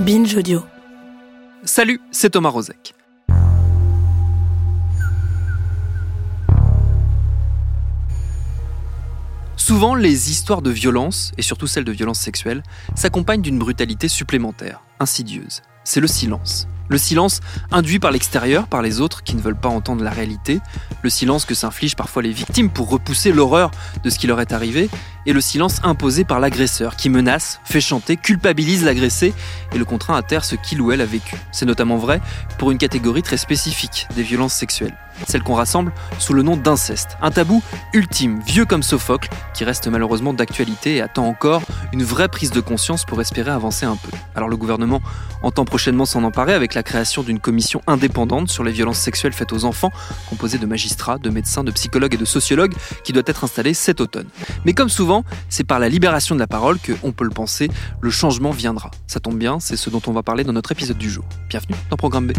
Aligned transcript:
Binge 0.00 0.36
Audio. 0.36 0.62
Salut, 1.64 2.00
c'est 2.10 2.30
Thomas 2.30 2.50
Rozek. 2.50 2.94
Souvent, 9.56 9.94
les 9.94 10.30
histoires 10.30 10.60
de 10.60 10.70
violence, 10.70 11.32
et 11.38 11.42
surtout 11.42 11.66
celles 11.66 11.84
de 11.84 11.92
violence 11.92 12.20
sexuelle, 12.20 12.62
s'accompagnent 12.94 13.40
d'une 13.40 13.58
brutalité 13.58 14.08
supplémentaire, 14.08 14.82
insidieuse. 15.00 15.62
C'est 15.82 16.00
le 16.00 16.06
silence. 16.06 16.68
Le 16.88 16.98
silence 16.98 17.40
induit 17.72 17.98
par 17.98 18.12
l'extérieur, 18.12 18.68
par 18.68 18.82
les 18.82 19.00
autres 19.00 19.24
qui 19.24 19.34
ne 19.34 19.40
veulent 19.40 19.56
pas 19.58 19.68
entendre 19.68 20.04
la 20.04 20.10
réalité, 20.10 20.60
le 21.02 21.10
silence 21.10 21.44
que 21.44 21.54
s'infligent 21.54 21.96
parfois 21.96 22.22
les 22.22 22.32
victimes 22.32 22.70
pour 22.70 22.90
repousser 22.90 23.32
l'horreur 23.32 23.70
de 24.04 24.10
ce 24.10 24.18
qui 24.18 24.26
leur 24.26 24.40
est 24.40 24.52
arrivé, 24.52 24.88
et 25.26 25.32
le 25.32 25.40
silence 25.40 25.80
imposé 25.82 26.24
par 26.24 26.40
l'agresseur 26.40 26.96
qui 26.96 27.10
menace, 27.10 27.60
fait 27.64 27.80
chanter, 27.80 28.16
culpabilise 28.16 28.84
l'agressé 28.84 29.34
et 29.72 29.78
le 29.78 29.84
contraint 29.84 30.16
à 30.16 30.22
taire 30.22 30.44
ce 30.44 30.56
qu'il 30.56 30.80
ou 30.80 30.92
elle 30.92 31.00
a 31.00 31.06
vécu. 31.06 31.36
C'est 31.52 31.66
notamment 31.66 31.96
vrai 31.96 32.20
pour 32.58 32.70
une 32.70 32.78
catégorie 32.78 33.22
très 33.22 33.36
spécifique 33.36 34.06
des 34.14 34.22
violences 34.22 34.54
sexuelles 34.54 34.96
celle 35.26 35.42
qu'on 35.42 35.54
rassemble 35.54 35.92
sous 36.18 36.32
le 36.32 36.42
nom 36.42 36.56
d'inceste. 36.56 37.16
Un 37.22 37.30
tabou 37.30 37.62
ultime, 37.92 38.40
vieux 38.46 38.64
comme 38.64 38.82
Sophocle, 38.82 39.28
qui 39.54 39.64
reste 39.64 39.88
malheureusement 39.88 40.34
d'actualité 40.34 40.96
et 40.96 41.00
attend 41.00 41.26
encore 41.26 41.62
une 41.92 42.02
vraie 42.02 42.28
prise 42.28 42.50
de 42.50 42.60
conscience 42.60 43.04
pour 43.04 43.20
espérer 43.20 43.50
avancer 43.50 43.86
un 43.86 43.96
peu. 43.96 44.10
Alors 44.34 44.48
le 44.48 44.56
gouvernement 44.56 45.00
entend 45.42 45.64
prochainement 45.64 46.06
s'en 46.06 46.24
emparer 46.24 46.52
avec 46.52 46.74
la 46.74 46.82
création 46.82 47.22
d'une 47.22 47.40
commission 47.40 47.80
indépendante 47.86 48.50
sur 48.50 48.64
les 48.64 48.72
violences 48.72 48.98
sexuelles 48.98 49.32
faites 49.32 49.52
aux 49.52 49.64
enfants, 49.64 49.92
composée 50.28 50.58
de 50.58 50.66
magistrats, 50.66 51.18
de 51.18 51.30
médecins, 51.30 51.64
de 51.64 51.70
psychologues 51.70 52.14
et 52.14 52.18
de 52.18 52.24
sociologues, 52.24 52.74
qui 53.04 53.12
doit 53.12 53.22
être 53.26 53.44
installée 53.44 53.74
cet 53.74 54.00
automne. 54.00 54.26
Mais 54.64 54.74
comme 54.74 54.88
souvent, 54.88 55.15
c'est 55.48 55.64
par 55.64 55.78
la 55.78 55.88
libération 55.88 56.34
de 56.34 56.40
la 56.40 56.46
parole 56.46 56.78
que, 56.78 56.92
on 57.02 57.12
peut 57.12 57.24
le 57.24 57.30
penser, 57.30 57.70
le 58.00 58.10
changement 58.10 58.50
viendra. 58.50 58.90
Ça 59.06 59.20
tombe 59.20 59.38
bien, 59.38 59.60
c'est 59.60 59.76
ce 59.76 59.90
dont 59.90 60.02
on 60.06 60.12
va 60.12 60.22
parler 60.22 60.44
dans 60.44 60.52
notre 60.52 60.72
épisode 60.72 60.98
du 60.98 61.10
jour. 61.10 61.24
Bienvenue 61.48 61.76
dans 61.90 61.96
Programme 61.96 62.26
B. 62.26 62.32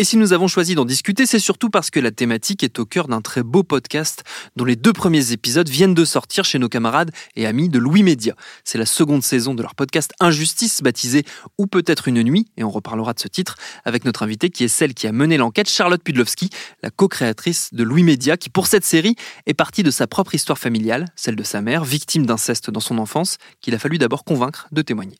Et 0.00 0.04
si 0.04 0.16
nous 0.16 0.32
avons 0.32 0.46
choisi 0.46 0.76
d'en 0.76 0.84
discuter, 0.84 1.26
c'est 1.26 1.40
surtout 1.40 1.70
parce 1.70 1.90
que 1.90 1.98
la 1.98 2.12
thématique 2.12 2.62
est 2.62 2.78
au 2.78 2.86
cœur 2.86 3.08
d'un 3.08 3.20
très 3.20 3.42
beau 3.42 3.64
podcast 3.64 4.22
dont 4.54 4.64
les 4.64 4.76
deux 4.76 4.92
premiers 4.92 5.32
épisodes 5.32 5.68
viennent 5.68 5.92
de 5.92 6.04
sortir 6.04 6.44
chez 6.44 6.60
nos 6.60 6.68
camarades 6.68 7.10
et 7.34 7.46
amis 7.46 7.68
de 7.68 7.80
Louis 7.80 8.04
Média. 8.04 8.36
C'est 8.62 8.78
la 8.78 8.86
seconde 8.86 9.24
saison 9.24 9.56
de 9.56 9.62
leur 9.62 9.74
podcast 9.74 10.12
Injustice, 10.20 10.82
baptisé 10.84 11.24
Ou 11.58 11.66
peut-être 11.66 12.06
une 12.06 12.22
nuit, 12.22 12.46
et 12.56 12.62
on 12.62 12.70
reparlera 12.70 13.12
de 13.12 13.18
ce 13.18 13.26
titre 13.26 13.56
avec 13.84 14.04
notre 14.04 14.22
invitée 14.22 14.50
qui 14.50 14.62
est 14.62 14.68
celle 14.68 14.94
qui 14.94 15.08
a 15.08 15.12
mené 15.12 15.36
l'enquête, 15.36 15.68
Charlotte 15.68 16.04
Pudlowski, 16.04 16.50
la 16.84 16.90
co-créatrice 16.90 17.70
de 17.74 17.82
Louis 17.82 18.04
Média, 18.04 18.36
qui 18.36 18.50
pour 18.50 18.68
cette 18.68 18.84
série 18.84 19.16
est 19.46 19.54
partie 19.54 19.82
de 19.82 19.90
sa 19.90 20.06
propre 20.06 20.32
histoire 20.32 20.58
familiale, 20.58 21.06
celle 21.16 21.34
de 21.34 21.42
sa 21.42 21.60
mère, 21.60 21.84
victime 21.84 22.24
d'inceste 22.24 22.70
dans 22.70 22.78
son 22.78 22.98
enfance, 22.98 23.38
qu'il 23.60 23.74
a 23.74 23.80
fallu 23.80 23.98
d'abord 23.98 24.22
convaincre 24.22 24.68
de 24.70 24.80
témoigner. 24.80 25.16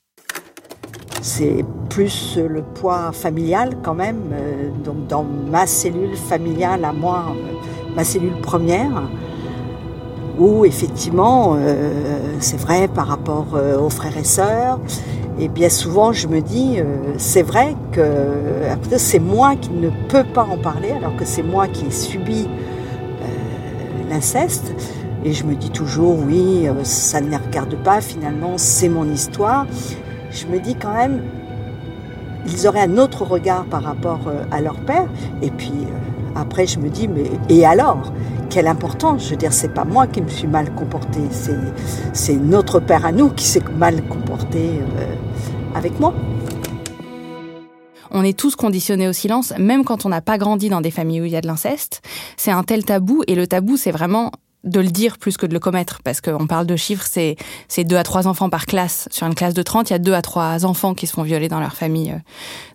C'est 1.20 1.64
plus 1.88 2.38
le 2.38 2.62
poids 2.62 3.10
familial 3.12 3.70
quand 3.82 3.94
même, 3.94 4.20
euh, 4.32 4.70
donc 4.84 5.06
dans 5.08 5.24
ma 5.24 5.66
cellule 5.66 6.16
familiale 6.16 6.84
à 6.84 6.92
moi, 6.92 7.24
euh, 7.30 7.94
ma 7.96 8.04
cellule 8.04 8.40
première, 8.40 9.02
où 10.38 10.64
effectivement, 10.64 11.56
euh, 11.58 12.36
c'est 12.38 12.60
vrai 12.60 12.86
par 12.86 13.08
rapport 13.08 13.46
aux 13.82 13.90
frères 13.90 14.16
et 14.16 14.24
sœurs, 14.24 14.78
et 15.40 15.48
bien 15.48 15.68
souvent 15.68 16.12
je 16.12 16.28
me 16.28 16.40
dis, 16.40 16.78
c'est 17.16 17.42
vrai 17.42 17.74
que 17.92 18.02
c'est 18.96 19.18
moi 19.18 19.56
qui 19.56 19.70
ne 19.70 19.90
peux 20.08 20.24
pas 20.24 20.44
en 20.44 20.56
parler, 20.56 20.92
alors 20.92 21.16
que 21.16 21.24
c'est 21.24 21.42
moi 21.42 21.66
qui 21.66 21.86
ai 21.86 21.90
subi 21.90 22.48
l'inceste. 24.08 24.72
Et 25.24 25.32
je 25.32 25.44
me 25.44 25.56
dis 25.56 25.70
toujours, 25.70 26.16
oui, 26.24 26.68
ça 26.84 27.20
ne 27.20 27.28
les 27.28 27.36
regarde 27.36 27.74
pas, 27.82 28.00
finalement, 28.00 28.52
c'est 28.56 28.88
mon 28.88 29.10
histoire 29.10 29.66
je 30.30 30.46
me 30.46 30.58
dis 30.58 30.74
quand 30.74 30.94
même, 30.94 31.22
ils 32.46 32.66
auraient 32.66 32.82
un 32.82 32.98
autre 32.98 33.24
regard 33.24 33.64
par 33.64 33.82
rapport 33.82 34.28
euh, 34.28 34.44
à 34.50 34.60
leur 34.60 34.76
père. 34.76 35.08
Et 35.42 35.50
puis 35.50 35.72
euh, 35.72 36.40
après, 36.40 36.66
je 36.66 36.78
me 36.78 36.88
dis, 36.88 37.08
mais 37.08 37.30
et 37.48 37.64
alors? 37.64 38.12
Quelle 38.50 38.66
importance? 38.66 39.26
Je 39.26 39.30
veux 39.32 39.36
dire, 39.36 39.52
c'est 39.52 39.74
pas 39.74 39.84
moi 39.84 40.06
qui 40.06 40.22
me 40.22 40.28
suis 40.28 40.46
mal 40.46 40.74
comporté, 40.74 41.20
c'est 42.14 42.36
notre 42.36 42.80
père 42.80 43.04
à 43.04 43.12
nous 43.12 43.28
qui 43.28 43.44
s'est 43.44 43.62
mal 43.76 44.02
comporté 44.08 44.70
euh, 44.98 45.14
avec 45.74 46.00
moi. 46.00 46.14
On 48.10 48.24
est 48.24 48.36
tous 48.36 48.56
conditionnés 48.56 49.06
au 49.06 49.12
silence, 49.12 49.52
même 49.58 49.84
quand 49.84 50.06
on 50.06 50.08
n'a 50.08 50.22
pas 50.22 50.38
grandi 50.38 50.70
dans 50.70 50.80
des 50.80 50.90
familles 50.90 51.20
où 51.20 51.24
il 51.26 51.32
y 51.32 51.36
a 51.36 51.42
de 51.42 51.46
l'inceste. 51.46 52.00
C'est 52.38 52.50
un 52.50 52.62
tel 52.62 52.86
tabou, 52.86 53.22
et 53.26 53.34
le 53.34 53.46
tabou, 53.46 53.76
c'est 53.76 53.92
vraiment 53.92 54.32
de 54.68 54.80
le 54.80 54.88
dire 54.88 55.18
plus 55.18 55.36
que 55.36 55.46
de 55.46 55.52
le 55.52 55.60
commettre, 55.60 56.00
parce 56.02 56.20
qu'on 56.20 56.46
parle 56.46 56.66
de 56.66 56.76
chiffres, 56.76 57.06
c'est 57.08 57.36
c'est 57.68 57.84
deux 57.84 57.96
à 57.96 58.02
trois 58.02 58.26
enfants 58.26 58.50
par 58.50 58.66
classe. 58.66 59.08
Sur 59.10 59.26
une 59.26 59.34
classe 59.34 59.54
de 59.54 59.62
30, 59.62 59.90
il 59.90 59.92
y 59.92 59.96
a 59.96 59.98
deux 59.98 60.14
à 60.14 60.22
trois 60.22 60.64
enfants 60.64 60.94
qui 60.94 61.06
se 61.06 61.12
font 61.12 61.22
violer 61.22 61.48
dans 61.48 61.60
leur 61.60 61.74
famille. 61.74 62.14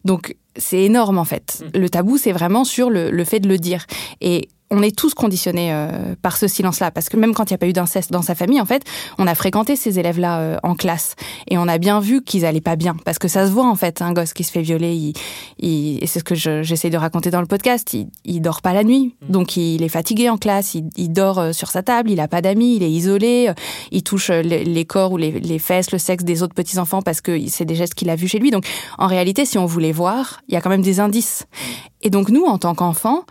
Donc 0.06 0.36
c'est 0.56 0.84
énorme 0.84 1.18
en 1.18 1.26
fait. 1.26 1.64
Mm. 1.74 1.80
Le 1.80 1.90
tabou, 1.90 2.18
c'est 2.18 2.32
vraiment 2.32 2.64
sur 2.64 2.90
le, 2.90 3.12
le 3.12 3.24
fait 3.24 3.40
de 3.40 3.48
le 3.48 3.58
dire. 3.58 3.86
Et 4.22 4.50
on 4.74 4.82
est 4.82 4.96
tous 4.96 5.14
conditionnés 5.14 5.72
euh, 5.72 6.16
par 6.22 6.36
ce 6.36 6.48
silence-là, 6.48 6.92
parce 6.92 7.08
que 7.08 7.16
même 7.16 7.34
quand 7.34 7.50
il 7.50 7.54
n'y 7.54 7.56
a 7.56 7.58
pas 7.60 7.68
eu 7.68 7.74
d'inceste 7.74 8.12
dans 8.12 8.24
sa 8.24 8.34
famille, 8.34 8.60
en 8.60 8.66
fait, 8.66 8.84
on 9.20 9.28
a 9.28 9.36
fréquenté 9.36 9.76
ces 9.76 10.00
élèves-là 10.00 10.40
euh, 10.40 10.58
en 10.64 10.76
classe 10.76 11.16
et 11.48 11.58
on 11.58 11.68
a 11.68 11.78
bien 11.78 12.00
vu 12.00 12.24
qu'ils 12.24 12.46
allaient 12.46 12.62
pas 12.62 12.76
bien, 12.76 12.96
parce 13.06 13.20
que 13.20 13.28
ça 13.28 13.46
se 13.46 13.52
voit 13.52 13.68
en 13.68 13.76
fait, 13.76 14.02
un 14.02 14.14
gosse 14.14 14.34
qui 14.34 14.44
se 14.44 14.52
fait 14.52 14.62
violer, 14.62 15.14
il, 15.60 16.04
et 16.04 16.08
c'est 16.08 16.20
ce 16.20 16.24
que 16.24 16.36
j'essaie 16.36 16.90
de 16.90 16.98
raconter 16.98 17.30
dans 17.30 17.42
le 17.42 17.46
podcast, 17.46 17.94
il, 17.94 18.08
il 18.26 18.42
dort 18.42 18.62
pas 18.62 18.74
la 18.74 18.84
nuit, 18.84 19.16
mmh. 19.22 19.32
donc 19.32 19.58
il 19.58 19.84
est 19.84 19.90
fatigué 19.90 20.30
en 20.30 20.38
classe, 20.38 20.76
il, 20.76 21.14
dort 21.14 21.40
euh, 21.40 21.52
sur 21.54 21.70
sa 21.70 21.84
table, 21.84 22.10
il 22.10 22.20
a 22.20 22.28
pas 22.28 22.42
d'amis, 22.42 22.78
il 22.78 22.84
est 22.84 22.92
isolé, 22.92 23.52
il 23.92 24.02
touche 24.04 24.30
les, 24.30 24.86
corps 24.86 25.12
ou 25.12 25.18
les, 25.18 25.40
les, 25.40 25.60
fesses, 25.60 25.92
le 25.92 26.00
sexe 26.00 26.24
des 26.24 26.42
autres 26.42 26.56
petits 26.56 26.80
enfants 26.80 27.02
parce 27.02 27.22
que 27.22 27.48
c'est 27.48 27.66
des 27.66 27.76
gestes 27.76 27.94
qu'il 27.94 28.10
a 28.10 28.16
vus 28.16 28.28
chez 28.28 28.40
lui. 28.40 28.50
Donc 28.50 28.66
en 28.98 29.08
réalité, 29.08 29.46
si 29.46 29.58
on 29.58 29.66
voulait 29.66 29.92
voir, 29.92 30.42
il 30.48 30.54
y 30.54 30.58
a 30.58 30.62
quand 30.62 30.70
même 30.70 30.82
des 30.82 31.00
indices. 31.00 31.46
Et 32.02 32.10
donc 32.10 32.30
nous, 32.30 32.44
en 32.44 32.58
tant 32.58 32.76
qu'enfants, 32.76 33.26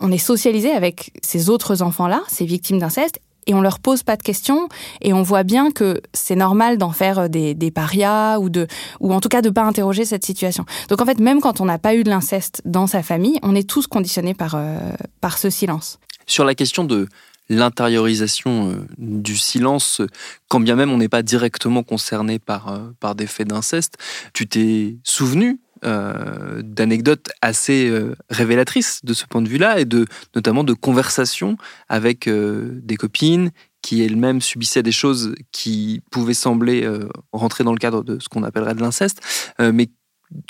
on 0.00 0.12
est 0.12 0.18
socialisé 0.18 0.70
avec 0.70 1.12
ces 1.22 1.50
autres 1.50 1.82
enfants-là, 1.82 2.22
ces 2.28 2.44
victimes 2.44 2.78
d'inceste, 2.78 3.20
et 3.46 3.54
on 3.54 3.60
leur 3.60 3.78
pose 3.78 4.02
pas 4.02 4.16
de 4.16 4.22
questions 4.22 4.68
et 5.00 5.12
on 5.12 5.22
voit 5.22 5.42
bien 5.42 5.70
que 5.70 6.00
c'est 6.12 6.36
normal 6.36 6.78
d'en 6.78 6.92
faire 6.92 7.28
des, 7.28 7.54
parias 7.74 8.38
ou 8.38 8.48
de 8.48 8.66
ou 9.00 9.12
en 9.12 9.20
tout 9.20 9.28
cas 9.28 9.42
de 9.42 9.50
pas 9.50 9.62
interroger 9.62 10.04
cette 10.04 10.24
situation. 10.24 10.64
Donc 10.88 11.00
en 11.00 11.06
fait 11.06 11.18
même 11.18 11.40
quand 11.40 11.60
on 11.60 11.64
n'a 11.64 11.78
pas 11.78 11.94
eu 11.94 12.04
de 12.04 12.10
l'inceste 12.10 12.62
dans 12.64 12.86
sa 12.86 13.02
famille, 13.02 13.38
on 13.42 13.54
est 13.54 13.68
tous 13.68 13.86
conditionnés 13.86 14.34
par 14.34 14.54
euh, 14.54 14.78
par 15.20 15.38
ce 15.38 15.50
silence. 15.50 15.98
Sur 16.26 16.44
la 16.44 16.54
question 16.54 16.84
de 16.84 17.08
l'intériorisation 17.50 18.70
euh, 18.70 18.86
du 18.96 19.36
silence, 19.36 20.00
quand 20.48 20.60
bien 20.60 20.76
même 20.76 20.90
on 20.90 20.98
n'est 20.98 21.08
pas 21.08 21.22
directement 21.22 21.82
concerné 21.82 22.38
par, 22.38 22.68
euh, 22.68 22.78
par 23.00 23.14
des 23.14 23.26
faits 23.26 23.48
d'inceste, 23.48 23.98
tu 24.32 24.46
t'es 24.46 24.96
souvenu 25.04 25.58
euh, 25.84 26.62
d'anecdotes 26.62 27.28
assez 27.42 27.88
euh, 27.90 28.14
révélatrices 28.30 29.00
de 29.04 29.12
ce 29.12 29.26
point 29.26 29.42
de 29.42 29.48
vue-là 29.48 29.80
et 29.80 29.84
de 29.84 30.06
notamment 30.34 30.64
de 30.64 30.72
conversations 30.72 31.58
avec 31.88 32.26
euh, 32.26 32.80
des 32.82 32.96
copines 32.96 33.50
qui 33.82 34.02
elles-mêmes 34.02 34.40
subissaient 34.40 34.82
des 34.82 34.92
choses 34.92 35.34
qui 35.52 36.00
pouvaient 36.10 36.32
sembler 36.32 36.88
rentrer 37.32 37.64
dans 37.64 37.72
le 37.72 37.78
cadre 37.78 38.02
de 38.02 38.18
ce 38.18 38.30
qu'on 38.30 38.42
appellerait 38.42 38.74
de 38.74 38.80
l'inceste, 38.80 39.20
mais 39.60 39.90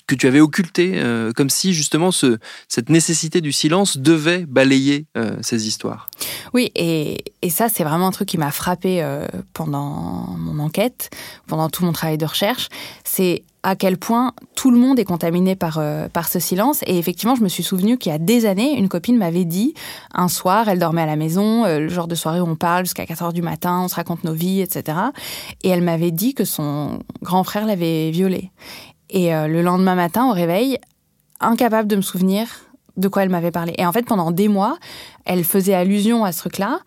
que 0.07 0.15
tu 0.15 0.29
avais 0.29 0.39
occulté, 0.39 1.03
comme 1.35 1.51
si 1.51 1.75
justement 1.75 2.13
ce, 2.13 2.39
cette 2.69 2.91
nécessité 2.91 3.41
du 3.41 3.51
silence 3.51 3.97
devait 3.97 4.47
balayer 4.47 5.09
ces 5.41 5.67
histoires. 5.67 6.09
Oui, 6.53 6.71
et, 6.77 7.25
et 7.43 7.51
ça 7.51 7.69
c'est 7.69 7.83
vraiment 7.83 8.07
un 8.07 8.13
truc 8.13 8.29
qui 8.29 8.39
m'a 8.39 8.53
frappé 8.53 9.05
pendant 9.53 10.29
mon 10.39 10.63
enquête, 10.63 11.11
pendant 11.49 11.69
tout 11.69 11.85
mon 11.85 11.93
travail 11.93 12.19
de 12.19 12.27
recherche. 12.27 12.69
C'est 13.03 13.43
à 13.65 13.77
quel 13.77 13.97
point 13.97 14.35
tout 14.55 14.71
le 14.71 14.77
monde 14.77 14.99
est 14.99 15.05
contaminé 15.05 15.57
par, 15.57 15.79
euh, 15.79 16.07
par 16.09 16.29
ce 16.29 16.39
silence. 16.39 16.83
Et 16.87 16.99
effectivement, 16.99 17.35
je 17.35 17.43
me 17.43 17.49
suis 17.49 17.63
souvenu 17.63 17.97
qu'il 17.97 18.13
y 18.13 18.15
a 18.15 18.19
des 18.19 18.45
années, 18.45 18.79
une 18.79 18.91
copine 18.91 19.17
m'avait 19.17 19.47
dit, 19.47 19.73
un 20.13 20.29
soir, 20.29 20.69
elle 20.69 20.79
dormait 20.79 21.01
à 21.01 21.07
la 21.07 21.17
maison, 21.17 21.65
euh, 21.65 21.81
le 21.81 21.89
genre 21.89 22.07
de 22.07 22.15
soirée 22.15 22.41
où 22.41 22.47
on 22.47 22.57
parle 22.57 22.85
jusqu'à 22.85 23.07
4 23.07 23.23
heures 23.23 23.33
du 23.33 23.41
matin, 23.41 23.81
on 23.83 23.89
se 23.89 23.95
raconte 23.95 24.23
nos 24.23 24.35
vies, 24.35 24.61
etc. 24.61 24.99
Et 25.63 25.71
elle 25.71 25.81
m'avait 25.81 26.11
dit 26.11 26.35
que 26.35 26.45
son 26.45 26.99
grand 27.23 27.43
frère 27.43 27.65
l'avait 27.65 28.11
violée. 28.11 28.51
Et 29.09 29.35
euh, 29.35 29.49
le 29.49 29.63
lendemain 29.63 29.95
matin, 29.95 30.29
au 30.29 30.33
réveil, 30.33 30.79
incapable 31.41 31.89
de 31.89 31.97
me 31.97 32.03
souvenir 32.03 32.47
de 32.99 33.09
quoi 33.09 33.23
elle 33.23 33.31
m'avait 33.31 33.51
parlé. 33.51 33.73
Et 33.79 33.87
en 33.87 33.93
fait, 33.93 34.05
pendant 34.05 34.31
des 34.31 34.49
mois, 34.49 34.77
elle 35.25 35.43
faisait 35.43 35.75
allusion 35.75 36.23
à 36.27 36.33
ce 36.33 36.41
truc-là. 36.41 36.81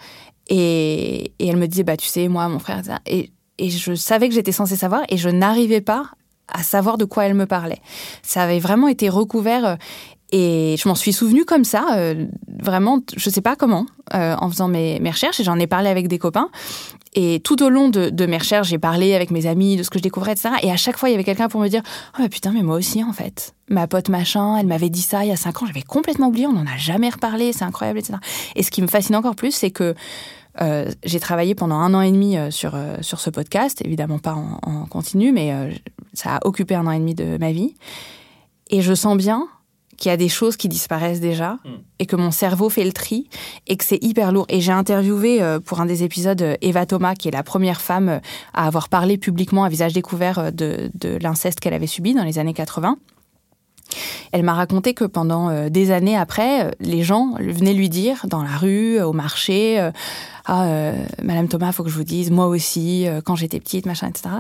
Et, 0.48 1.34
elle 1.40 1.58
me 1.58 1.66
disait, 1.66 1.84
bah, 1.84 1.98
tu 1.98 2.08
sais, 2.08 2.28
moi, 2.28 2.48
mon 2.50 2.60
frère. 2.60 2.84
Et, 3.08 3.32
et 3.58 3.72
je 3.72 3.96
savais 3.96 4.30
que 4.30 4.36
j'étais 4.36 4.52
censée 4.52 4.76
savoir 4.76 5.02
et 5.10 5.18
je 5.18 5.30
n'arrivais 5.30 5.82
pas 5.82 6.12
à 6.48 6.64
savoir 6.64 6.98
de 6.98 7.06
quoi 7.06 7.26
elle 7.26 7.34
me 7.34 7.46
parlait. 7.46 7.82
Ça 8.24 8.44
avait 8.44 8.60
vraiment 8.60 8.88
été 8.88 9.10
recouvert 9.10 9.66
euh, 9.66 9.76
et 10.32 10.76
je 10.78 10.88
m'en 10.90 10.96
suis 10.96 11.14
souvenue 11.14 11.46
comme 11.46 11.64
ça, 11.64 11.86
euh, 11.96 12.26
vraiment, 12.62 13.00
je 13.16 13.30
sais 13.30 13.42
pas 13.42 13.56
comment, 13.56 13.86
euh, 14.14 14.36
en 14.38 14.50
faisant 14.50 14.68
mes, 14.68 15.00
recherches. 15.06 15.40
Et 15.40 15.44
j'en 15.44 15.58
ai 15.58 15.68
parlé 15.68 15.90
avec 15.90 16.08
des 16.08 16.20
copains. 16.20 16.50
Et 17.14 17.40
tout 17.44 17.64
au 17.64 17.70
long 17.70 17.88
de, 17.90 18.26
mes 18.26 18.38
recherches, 18.38 18.68
j'ai 18.68 18.78
parlé 18.78 19.16
avec 19.16 19.32
mes 19.32 19.46
amis 19.46 19.78
de 19.78 19.84
ce 19.84 19.90
que 19.90 19.98
je 20.00 20.04
découvrais, 20.04 20.34
etc. 20.34 20.50
Et 20.64 20.72
à 20.72 20.76
chaque 20.76 20.98
fois, 20.98 21.10
il 21.10 21.14
y 21.14 21.16
avait 21.16 21.24
quelqu'un 21.24 21.48
pour 21.48 21.62
me 21.62 21.70
dire 21.70 21.82
Oh, 22.20 22.28
putain, 22.30 22.52
mais 22.52 22.62
moi 22.62 22.76
aussi, 22.76 23.04
en 23.04 23.14
fait. 23.14 23.56
Ma 23.70 23.88
pote 23.88 24.10
machin, 24.10 24.58
elle 24.58 24.68
m'avait 24.68 24.90
dit 24.90 25.02
ça 25.02 25.24
il 25.26 25.30
y 25.30 25.32
a 25.32 25.36
cinq 25.36 25.62
ans, 25.62 25.66
j'avais 25.66 25.82
complètement 25.82 26.28
oublié, 26.28 26.48
on 26.48 26.54
n'en 26.54 26.66
a 26.66 26.78
jamais 26.78 27.10
reparlé, 27.10 27.52
c'est 27.52 27.66
incroyable, 27.66 28.00
etc. 28.00 28.20
Et 28.56 28.64
ce 28.64 28.72
qui 28.72 28.82
me 28.82 28.88
fascine 28.88 29.16
encore 29.16 29.36
plus, 29.36 29.52
c'est 29.52 29.72
que 29.72 29.94
j'ai 31.04 31.20
travaillé 31.20 31.54
pendant 31.54 31.76
un 31.76 31.94
an 31.94 32.02
et 32.02 32.12
demi 32.12 32.36
sur, 32.50 32.76
sur 33.02 33.20
ce 33.20 33.30
podcast, 33.30 33.82
évidemment 33.86 34.18
pas 34.18 34.34
en, 34.34 34.86
continu, 34.86 35.32
mais 35.32 35.54
ça 36.14 36.38
a 36.38 36.48
occupé 36.48 36.76
un 36.76 36.88
an 36.88 36.92
et 36.92 37.00
demi 37.00 37.16
de 37.16 37.38
ma 37.38 37.52
vie. 37.52 37.76
Et 38.70 38.82
je 38.82 38.94
sens 38.94 39.18
bien 39.18 39.48
qu'il 39.98 40.10
y 40.10 40.14
a 40.14 40.18
des 40.18 40.30
choses 40.30 40.58
qui 40.58 40.70
disparaissent 40.70 41.20
déjà 41.20 41.54
mm. 41.54 41.70
et 42.00 42.06
que 42.06 42.16
mon 42.16 42.32
cerveau 42.32 42.70
fait 42.70 42.86
le 42.86 42.94
tri 42.94 43.30
et 43.66 43.76
que 43.76 43.84
c'est 43.84 44.02
hyper 44.04 44.32
lourd. 44.32 44.46
Et 44.50 44.62
j'ai 44.62 44.72
interviewé 44.72 45.42
euh, 45.42 45.60
pour 45.60 45.82
un 45.82 45.86
des 45.86 46.04
épisodes 46.04 46.42
euh, 46.42 46.56
Eva 46.62 46.86
Thomas, 46.86 47.16
qui 47.16 47.28
est 47.28 47.32
la 47.32 47.44
première 47.44 47.82
femme 47.82 48.10
euh, 48.10 48.20
à 48.54 48.68
avoir 48.68 48.90
parlé 48.90 49.18
publiquement 49.18 49.64
à 49.64 49.70
visage 49.70 49.94
découvert 49.94 50.52
de, 50.54 50.92
de 50.94 51.18
l'inceste 51.22 51.60
qu'elle 51.60 51.74
avait 51.74 51.88
subi 51.88 52.14
dans 52.14 52.24
les 52.24 52.40
années 52.40 52.54
80. 52.54 52.98
Elle 54.32 54.44
m'a 54.44 54.54
raconté 54.54 54.94
que 54.94 55.06
pendant 55.06 55.70
des 55.70 55.92
années 55.92 56.18
après, 56.18 56.72
les 56.80 57.04
gens 57.04 57.34
venaient 57.40 57.74
lui 57.74 57.90
dire 57.90 58.26
dans 58.28 58.44
la 58.44 58.58
rue, 58.58 59.02
au 59.02 59.14
marché, 59.14 59.80
ah 60.46 60.66
euh, 60.66 60.94
Madame 61.24 61.48
Thomas, 61.48 61.72
faut 61.72 61.84
que 61.84 61.90
je 61.90 61.96
vous 61.96 62.04
dise, 62.04 62.32
moi 62.32 62.48
aussi, 62.48 63.06
quand 63.26 63.36
j'étais 63.36 63.60
petite, 63.60 63.86
machin, 63.86 64.08
etc. 64.08 64.36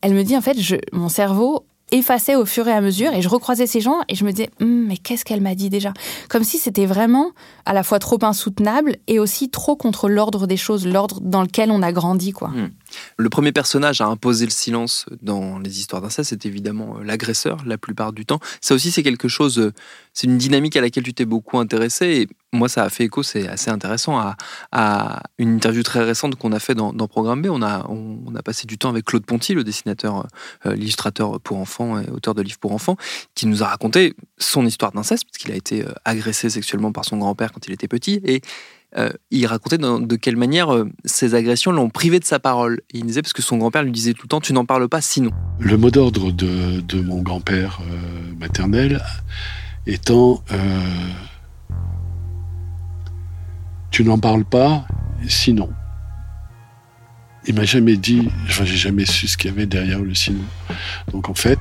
Elle 0.00 0.14
me 0.14 0.22
dit 0.22 0.36
en 0.36 0.40
fait, 0.40 0.56
mon 0.92 1.08
cerveau 1.08 1.64
effacé 1.92 2.36
au 2.36 2.44
fur 2.44 2.68
et 2.68 2.72
à 2.72 2.80
mesure 2.80 3.12
et 3.12 3.22
je 3.22 3.28
recroisais 3.28 3.66
ces 3.66 3.80
gens 3.80 4.00
et 4.08 4.14
je 4.14 4.24
me 4.24 4.30
disais 4.30 4.50
hum, 4.60 4.86
mais 4.86 4.96
qu'est-ce 4.96 5.24
qu'elle 5.24 5.40
m'a 5.40 5.54
dit 5.54 5.70
déjà? 5.70 5.92
Comme 6.28 6.44
si 6.44 6.58
c'était 6.58 6.86
vraiment 6.86 7.30
à 7.64 7.72
la 7.72 7.82
fois 7.82 7.98
trop 7.98 8.18
insoutenable 8.22 8.96
et 9.06 9.18
aussi 9.18 9.50
trop 9.50 9.76
contre 9.76 10.08
l'ordre 10.08 10.46
des 10.46 10.56
choses 10.56 10.86
l'ordre 10.86 11.20
dans 11.20 11.42
lequel 11.42 11.70
on 11.70 11.82
a 11.82 11.92
grandi 11.92 12.32
quoi 12.32 12.48
mmh. 12.48 12.70
Le 13.16 13.28
premier 13.28 13.52
personnage 13.52 14.00
à 14.00 14.06
imposer 14.06 14.44
le 14.44 14.50
silence 14.50 15.06
dans 15.22 15.58
les 15.58 15.78
histoires 15.78 16.02
d'inceste 16.02 16.30
c'est 16.30 16.46
évidemment 16.46 16.98
euh, 16.98 17.04
l'agresseur 17.04 17.64
la 17.64 17.78
plupart 17.78 18.12
du 18.12 18.26
temps 18.26 18.40
ça 18.60 18.74
aussi 18.74 18.90
c'est 18.90 19.02
quelque 19.02 19.28
chose 19.28 19.58
euh, 19.58 19.72
c'est 20.12 20.26
une 20.26 20.38
dynamique 20.38 20.76
à 20.76 20.80
laquelle 20.80 21.04
tu 21.04 21.14
t'es 21.14 21.24
beaucoup 21.24 21.58
intéressé 21.58 22.06
et 22.06 22.28
moi, 22.52 22.68
ça 22.68 22.82
a 22.82 22.90
fait 22.90 23.04
écho, 23.04 23.22
c'est 23.22 23.46
assez 23.46 23.70
intéressant, 23.70 24.18
à, 24.72 25.22
une 25.38 25.54
interview 25.54 25.82
très 25.82 26.02
récente 26.02 26.34
qu'on 26.34 26.52
a 26.52 26.58
fait 26.58 26.74
dans, 26.74 26.92
Programme 27.06 27.42
B. 27.42 27.46
On 27.50 27.62
a, 27.62 27.86
on, 27.88 28.34
a 28.34 28.42
passé 28.42 28.66
du 28.66 28.78
temps 28.78 28.88
avec 28.88 29.04
Claude 29.04 29.24
Ponty, 29.24 29.54
le 29.54 29.64
dessinateur, 29.64 30.26
euh, 30.66 30.74
l'illustrateur 30.74 31.40
pour 31.40 31.58
enfants 31.58 32.00
et 32.00 32.08
auteur 32.10 32.34
de 32.34 32.42
livres 32.42 32.58
pour 32.58 32.72
enfants, 32.72 32.96
qui 33.34 33.46
nous 33.46 33.62
a 33.62 33.66
raconté 33.66 34.14
son 34.38 34.66
histoire 34.66 34.92
d'inceste, 34.92 35.24
parce 35.24 35.38
qu'il 35.38 35.52
a 35.52 35.56
été 35.56 35.84
agressé 36.04 36.50
sexuellement 36.50 36.92
par 36.92 37.04
son 37.04 37.18
grand-père 37.18 37.52
quand 37.52 37.66
il 37.66 37.72
était 37.72 37.88
petit. 37.88 38.20
Et 38.24 38.42
euh, 38.96 39.10
il 39.30 39.46
racontait 39.46 39.78
de 39.78 40.16
quelle 40.16 40.36
manière 40.36 40.84
ces 41.04 41.34
agressions 41.34 41.72
l'ont 41.72 41.90
privé 41.90 42.18
de 42.18 42.24
sa 42.24 42.38
parole. 42.38 42.80
il 42.92 43.04
disait, 43.04 43.22
parce 43.22 43.32
que 43.32 43.42
son 43.42 43.56
grand-père 43.58 43.82
lui 43.82 43.92
disait 43.92 44.14
tout 44.14 44.22
le 44.24 44.28
temps, 44.28 44.40
tu 44.40 44.52
n'en 44.52 44.64
parles 44.64 44.88
pas 44.88 45.00
sinon. 45.00 45.30
Le 45.58 45.76
mot 45.76 45.90
d'ordre 45.90 46.32
de, 46.32 47.00
mon 47.00 47.22
grand-père 47.22 47.80
maternel 48.38 49.02
étant 49.86 50.42
tu 53.90 54.04
n'en 54.04 54.18
parles 54.18 54.44
pas, 54.44 54.86
sinon. 55.28 55.70
Il 57.46 57.54
m'a 57.54 57.64
jamais 57.64 57.96
dit, 57.96 58.28
enfin, 58.46 58.64
j'ai 58.64 58.76
jamais 58.76 59.06
su 59.06 59.26
ce 59.26 59.36
qu'il 59.36 59.50
y 59.50 59.52
avait 59.52 59.66
derrière 59.66 60.00
le 60.00 60.14
sinon. 60.14 60.44
Donc 61.12 61.28
en 61.28 61.34
fait, 61.34 61.58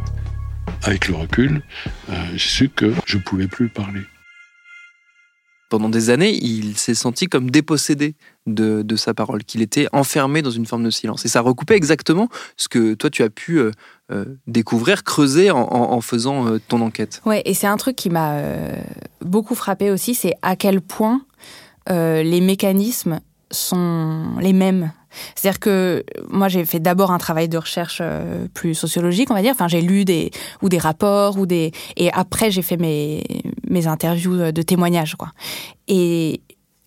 avec 0.84 1.08
le 1.08 1.16
recul, 1.16 1.62
euh, 2.10 2.14
j'ai 2.34 2.50
su 2.50 2.70
que 2.70 2.94
je 3.06 3.18
ne 3.18 3.22
pouvais 3.24 3.48
plus 3.48 3.70
parler. 3.70 4.02
Pendant 5.70 5.90
des 5.90 6.10
années, 6.10 6.36
il 6.36 6.78
s'est 6.78 6.96
senti 6.96 7.28
comme 7.28 7.52
dépossédé 7.52 8.16
de, 8.48 8.96
sa 8.96 9.14
parole, 9.14 9.44
qu'il 9.44 9.62
était 9.62 9.88
enfermé 9.94 10.42
dans 10.42 10.50
une 10.50 10.66
forme 10.66 10.84
de 10.84 10.90
silence. 10.90 11.26
Et 11.26 11.28
ça 11.28 11.42
recoupait 11.42 11.76
exactement 11.76 12.28
ce 12.58 12.68
que 12.68 12.96
toi, 12.96 13.12
tu 13.12 13.22
as 13.22 13.30
pu 13.30 13.60
euh, 13.60 13.72
euh, 14.12 14.26
découvrir, 14.48 15.04
creuser 15.04 15.52
en, 15.52 16.02
faisant 16.02 16.48
euh, 16.48 16.60
ton 16.68 16.82
enquête. 16.82 17.22
Ouais, 17.26 17.44
et 17.46 17.54
c'est 17.54 17.68
un 17.68 17.78
truc 17.78 17.96
qui 17.96 18.10
m'a 18.10 18.42
beaucoup 19.22 19.54
frappé 19.54 19.92
aussi, 19.92 20.16
c'est 20.16 20.34
à 20.42 20.56
quel 20.56 20.82
point 20.82 21.22
les 21.88 22.42
mécanismes 22.42 23.20
sont 23.52 24.38
les 24.40 24.54
mêmes. 24.54 24.92
C'est-à-dire 25.36 25.60
que 25.60 26.04
moi 26.30 26.48
j'ai 26.48 26.66
fait 26.66 26.80
d'abord 26.80 27.12
un 27.12 27.18
travail 27.18 27.50
de 27.50 27.58
recherche 27.58 28.00
euh, 28.02 28.48
plus 28.54 28.76
sociologique, 28.76 29.32
on 29.32 29.34
va 29.34 29.42
dire. 29.42 29.52
Enfin, 29.54 29.68
j'ai 29.68 29.82
lu 29.82 30.06
des 30.06 30.32
ou 30.62 30.70
des 30.70 30.78
rapports 30.78 31.38
ou 31.38 31.46
des 31.46 31.72
et 31.98 32.12
après 32.12 32.52
j'ai 32.52 32.62
fait 32.62 32.78
mes 32.78 33.24
mes 33.68 33.88
interviews 33.88 34.52
de 34.52 34.62
témoignages 34.62 35.16
quoi. 35.16 35.32
Et 35.88 36.42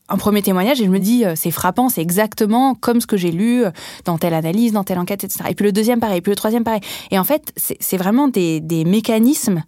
un 0.08 0.16
premier 0.16 0.42
témoignage 0.42 0.80
et 0.80 0.84
je 0.84 0.90
me 0.90 0.98
dis 0.98 1.24
c'est 1.34 1.50
frappant, 1.50 1.88
c'est 1.88 2.02
exactement 2.02 2.74
comme 2.74 3.00
ce 3.00 3.06
que 3.06 3.16
j'ai 3.16 3.30
lu 3.30 3.64
dans 4.04 4.18
telle 4.18 4.34
analyse, 4.34 4.72
dans 4.72 4.84
telle 4.84 4.98
enquête, 4.98 5.24
etc. 5.24 5.44
Et 5.50 5.54
puis 5.54 5.64
le 5.64 5.72
deuxième 5.72 6.00
pareil, 6.00 6.20
puis 6.20 6.30
le 6.30 6.36
troisième 6.36 6.64
pareil. 6.64 6.82
Et 7.10 7.18
en 7.18 7.24
fait, 7.24 7.52
c'est 7.56 7.96
vraiment 7.96 8.28
des, 8.28 8.60
des 8.60 8.84
mécanismes. 8.84 9.62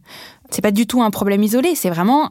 C'est 0.51 0.62
pas 0.62 0.71
du 0.71 0.87
tout 0.87 1.03
un 1.03 1.11
problème 1.11 1.43
isolé, 1.43 1.75
c'est 1.75 1.91
vraiment 1.91 2.31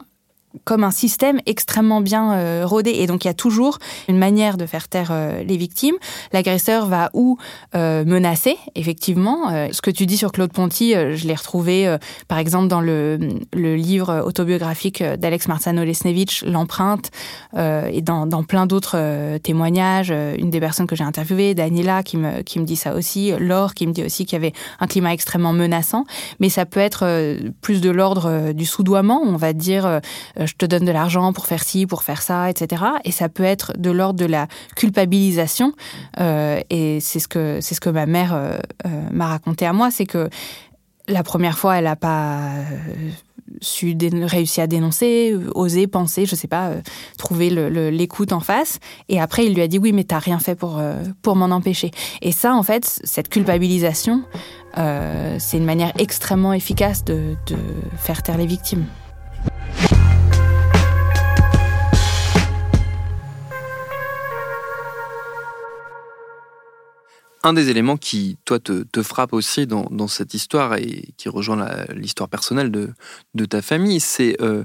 comme 0.64 0.84
un 0.84 0.90
système 0.90 1.40
extrêmement 1.46 2.00
bien 2.00 2.32
euh, 2.32 2.62
rodé. 2.64 2.90
Et 2.90 3.06
donc, 3.06 3.24
il 3.24 3.28
y 3.28 3.30
a 3.30 3.34
toujours 3.34 3.78
une 4.08 4.18
manière 4.18 4.56
de 4.56 4.66
faire 4.66 4.88
taire 4.88 5.10
euh, 5.10 5.42
les 5.42 5.56
victimes. 5.56 5.96
L'agresseur 6.32 6.86
va 6.86 7.10
ou 7.12 7.38
euh, 7.74 8.04
menacer, 8.04 8.56
effectivement. 8.74 9.50
ce 9.72 9.80
que 9.82 9.90
tu 9.90 10.06
dis 10.06 10.16
sur 10.16 10.32
Claude 10.32 10.52
Ponty, 10.52 10.92
je 10.92 11.26
l'ai 11.26 11.34
retrouvé, 11.34 11.96
par 12.28 12.38
exemple, 12.38 12.68
dans 12.68 12.80
le, 12.80 13.18
livre 13.54 14.22
autobiographique 14.24 15.02
d'Alex 15.02 15.48
Marzano-Lesnevich, 15.48 16.44
L'empreinte, 16.46 17.10
et 17.56 18.02
dans, 18.02 18.44
plein 18.44 18.66
d'autres 18.66 19.38
témoignages. 19.38 20.10
Une 20.10 20.50
des 20.50 20.60
personnes 20.60 20.86
que 20.86 20.96
j'ai 20.96 21.04
interviewées, 21.04 21.54
Daniela, 21.54 22.02
qui 22.02 22.16
me, 22.16 22.42
qui 22.42 22.60
me 22.60 22.64
dit 22.64 22.76
ça 22.76 22.94
aussi. 22.94 23.32
Laure, 23.38 23.74
qui 23.74 23.86
me 23.86 23.92
dit 23.92 24.04
aussi 24.04 24.26
qu'il 24.26 24.34
y 24.34 24.36
avait 24.36 24.52
un 24.80 24.86
climat 24.86 25.12
extrêmement 25.12 25.52
menaçant. 25.52 26.04
Mais 26.40 26.48
ça 26.48 26.66
peut 26.66 26.80
être 26.80 27.38
plus 27.60 27.80
de 27.80 27.90
l'ordre 27.90 28.52
du 28.52 28.66
soudoiement, 28.66 29.20
on 29.24 29.36
va 29.36 29.52
dire 29.52 30.00
je 30.46 30.54
te 30.54 30.66
donne 30.66 30.84
de 30.84 30.92
l'argent 30.92 31.32
pour 31.32 31.46
faire 31.46 31.62
ci, 31.62 31.86
pour 31.86 32.02
faire 32.02 32.22
ça, 32.22 32.50
etc. 32.50 32.82
Et 33.04 33.12
ça 33.12 33.28
peut 33.28 33.44
être 33.44 33.72
de 33.78 33.90
l'ordre 33.90 34.18
de 34.18 34.26
la 34.26 34.46
culpabilisation. 34.76 35.72
Euh, 36.20 36.60
et 36.70 37.00
c'est 37.00 37.20
ce 37.20 37.28
que 37.28 37.58
c'est 37.60 37.74
ce 37.74 37.80
que 37.80 37.90
ma 37.90 38.06
mère 38.06 38.34
euh, 38.34 38.58
m'a 39.12 39.28
raconté 39.28 39.66
à 39.66 39.72
moi, 39.72 39.90
c'est 39.90 40.06
que 40.06 40.28
la 41.08 41.22
première 41.22 41.58
fois, 41.58 41.76
elle 41.76 41.84
n'a 41.84 41.96
pas 41.96 42.52
su 43.60 43.96
réussir 44.22 44.64
à 44.64 44.66
dénoncer, 44.66 45.36
oser 45.54 45.86
penser, 45.86 46.24
je 46.24 46.34
sais 46.34 46.48
pas, 46.48 46.70
trouver 47.18 47.50
l'écoute 47.90 48.32
en 48.32 48.40
face. 48.40 48.78
Et 49.10 49.20
après, 49.20 49.44
il 49.44 49.54
lui 49.54 49.60
a 49.60 49.68
dit 49.68 49.78
oui, 49.78 49.92
mais 49.92 50.04
t'as 50.04 50.18
rien 50.18 50.38
fait 50.38 50.54
pour 50.54 50.80
pour 51.20 51.36
m'en 51.36 51.54
empêcher. 51.54 51.90
Et 52.22 52.32
ça, 52.32 52.54
en 52.54 52.62
fait, 52.62 53.00
cette 53.04 53.28
culpabilisation, 53.28 54.24
c'est 54.74 55.58
une 55.58 55.66
manière 55.66 55.92
extrêmement 55.98 56.54
efficace 56.54 57.04
de 57.04 57.36
faire 57.98 58.22
taire 58.22 58.38
les 58.38 58.46
victimes. 58.46 58.86
Un 67.44 67.52
des 67.52 67.70
éléments 67.70 67.96
qui, 67.96 68.36
toi, 68.44 68.58
te, 68.58 69.02
frappe 69.02 69.32
aussi 69.32 69.66
dans, 69.66 70.08
cette 70.08 70.34
histoire 70.34 70.74
et 70.74 71.04
qui 71.16 71.28
rejoint 71.28 71.68
l'histoire 71.94 72.28
personnelle 72.28 72.70
de, 72.70 73.44
ta 73.44 73.62
famille, 73.62 74.00
c'est 74.00 74.40
euh, 74.40 74.64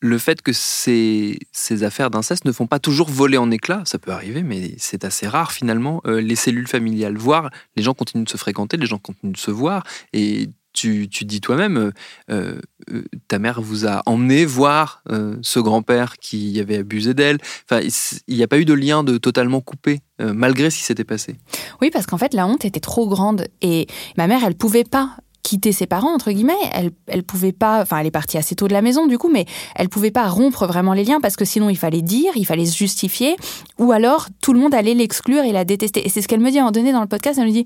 le 0.00 0.18
fait 0.18 0.40
que 0.42 0.52
ces, 0.52 1.38
affaires 1.82 2.10
d'inceste 2.10 2.44
ne 2.44 2.52
font 2.52 2.66
pas 2.66 2.78
toujours 2.78 3.10
voler 3.10 3.36
en 3.36 3.50
éclats. 3.50 3.82
Ça 3.84 3.98
peut 3.98 4.10
arriver, 4.10 4.42
mais 4.42 4.74
c'est 4.78 5.04
assez 5.04 5.28
rare 5.28 5.52
finalement. 5.52 6.00
Euh, 6.06 6.20
les 6.20 6.36
cellules 6.36 6.68
familiales, 6.68 7.16
voire 7.16 7.50
les 7.76 7.82
gens 7.82 7.94
continuent 7.94 8.24
de 8.24 8.30
se 8.30 8.38
fréquenter, 8.38 8.76
les 8.78 8.86
gens 8.86 8.98
continuent 8.98 9.32
de 9.32 9.38
se 9.38 9.50
voir. 9.50 9.84
Et 10.12 10.48
tu, 10.78 11.24
dis 11.24 11.40
toi-même, 11.40 11.76
euh, 11.76 11.90
euh, 12.30 12.60
euh, 12.92 13.04
ta 13.26 13.38
mère 13.38 13.60
vous 13.60 13.86
a 13.86 14.02
emmené 14.06 14.44
voir 14.44 15.02
ce 15.42 15.60
grand-père 15.60 16.16
qui 16.18 16.58
avait 16.60 16.78
abusé 16.78 17.14
d'elle. 17.14 17.38
Enfin, 17.64 17.86
il 18.26 18.36
n'y 18.36 18.42
a 18.42 18.48
pas 18.48 18.58
eu 18.58 18.64
de 18.64 18.74
lien 18.74 19.02
de 19.04 19.18
totalement 19.18 19.60
coupé, 19.60 20.00
malgré 20.18 20.70
ce 20.70 20.78
qui 20.78 20.84
s'était 20.84 21.04
passé. 21.04 21.36
Oui, 21.80 21.90
parce 21.90 22.06
qu'en 22.06 22.18
fait, 22.18 22.34
la 22.34 22.46
honte 22.46 22.64
était 22.64 22.80
trop 22.80 23.08
grande 23.08 23.46
et 23.62 23.86
ma 24.16 24.26
mère, 24.26 24.42
elle 24.44 24.54
pouvait 24.54 24.84
pas 24.84 25.16
quitter 25.42 25.72
ses 25.72 25.86
parents 25.86 26.12
entre 26.12 26.30
guillemets 26.30 26.52
elle 26.72 26.90
elle 27.06 27.22
pouvait 27.22 27.52
pas 27.52 27.80
enfin 27.80 27.98
elle 27.98 28.06
est 28.06 28.10
partie 28.10 28.36
assez 28.36 28.54
tôt 28.54 28.68
de 28.68 28.74
la 28.74 28.82
maison 28.82 29.06
du 29.06 29.16
coup 29.16 29.30
mais 29.32 29.46
elle 29.76 29.88
pouvait 29.88 30.10
pas 30.10 30.28
rompre 30.28 30.66
vraiment 30.66 30.92
les 30.92 31.04
liens 31.04 31.20
parce 31.22 31.36
que 31.36 31.46
sinon 31.46 31.70
il 31.70 31.78
fallait 31.78 32.02
dire 32.02 32.32
il 32.34 32.44
fallait 32.44 32.66
se 32.66 32.76
justifier 32.76 33.34
ou 33.78 33.92
alors 33.92 34.26
tout 34.42 34.52
le 34.52 34.58
monde 34.58 34.74
allait 34.74 34.92
l'exclure 34.92 35.44
et 35.44 35.52
la 35.52 35.64
détester 35.64 36.04
et 36.04 36.10
c'est 36.10 36.20
ce 36.20 36.28
qu'elle 36.28 36.40
me 36.40 36.50
dit 36.50 36.58
à 36.58 36.60
un 36.60 36.64
moment 36.64 36.72
donné 36.72 36.92
dans 36.92 37.00
le 37.00 37.06
podcast 37.06 37.38
elle 37.38 37.46
me 37.46 37.52
dit 37.52 37.64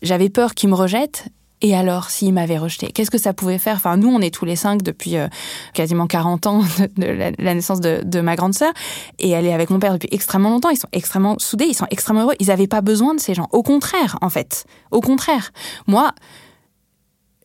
j'avais 0.00 0.30
peur 0.30 0.54
qu'il 0.54 0.70
me 0.70 0.74
rejette 0.74 1.26
Et 1.62 1.76
alors, 1.76 2.08
s'il 2.08 2.32
m'avait 2.32 2.56
rejeté, 2.56 2.88
qu'est-ce 2.88 3.10
que 3.10 3.18
ça 3.18 3.34
pouvait 3.34 3.58
faire? 3.58 3.76
Enfin, 3.76 3.96
nous, 3.96 4.08
on 4.08 4.20
est 4.20 4.32
tous 4.32 4.46
les 4.46 4.56
cinq 4.56 4.82
depuis 4.82 5.16
euh, 5.16 5.28
quasiment 5.74 6.06
40 6.06 6.46
ans 6.46 6.62
de, 6.96 7.06
la, 7.06 7.54
naissance 7.54 7.80
de, 7.80 8.20
ma 8.20 8.34
grande 8.34 8.54
sœur, 8.54 8.72
et 9.18 9.30
elle 9.30 9.46
est 9.46 9.52
avec 9.52 9.68
mon 9.68 9.78
père 9.78 9.92
depuis 9.92 10.08
extrêmement 10.10 10.50
longtemps. 10.50 10.70
Ils 10.70 10.78
sont 10.78 10.88
extrêmement 10.92 11.38
soudés, 11.38 11.66
ils 11.66 11.74
sont 11.74 11.86
extrêmement 11.90 12.22
heureux. 12.22 12.34
Ils 12.40 12.46
n'avaient 12.46 12.66
pas 12.66 12.80
besoin 12.80 13.14
de 13.14 13.20
ces 13.20 13.34
gens. 13.34 13.48
Au 13.52 13.62
contraire, 13.62 14.18
en 14.22 14.30
fait. 14.30 14.64
Au 14.90 15.00
contraire. 15.00 15.52
Moi, 15.86 16.12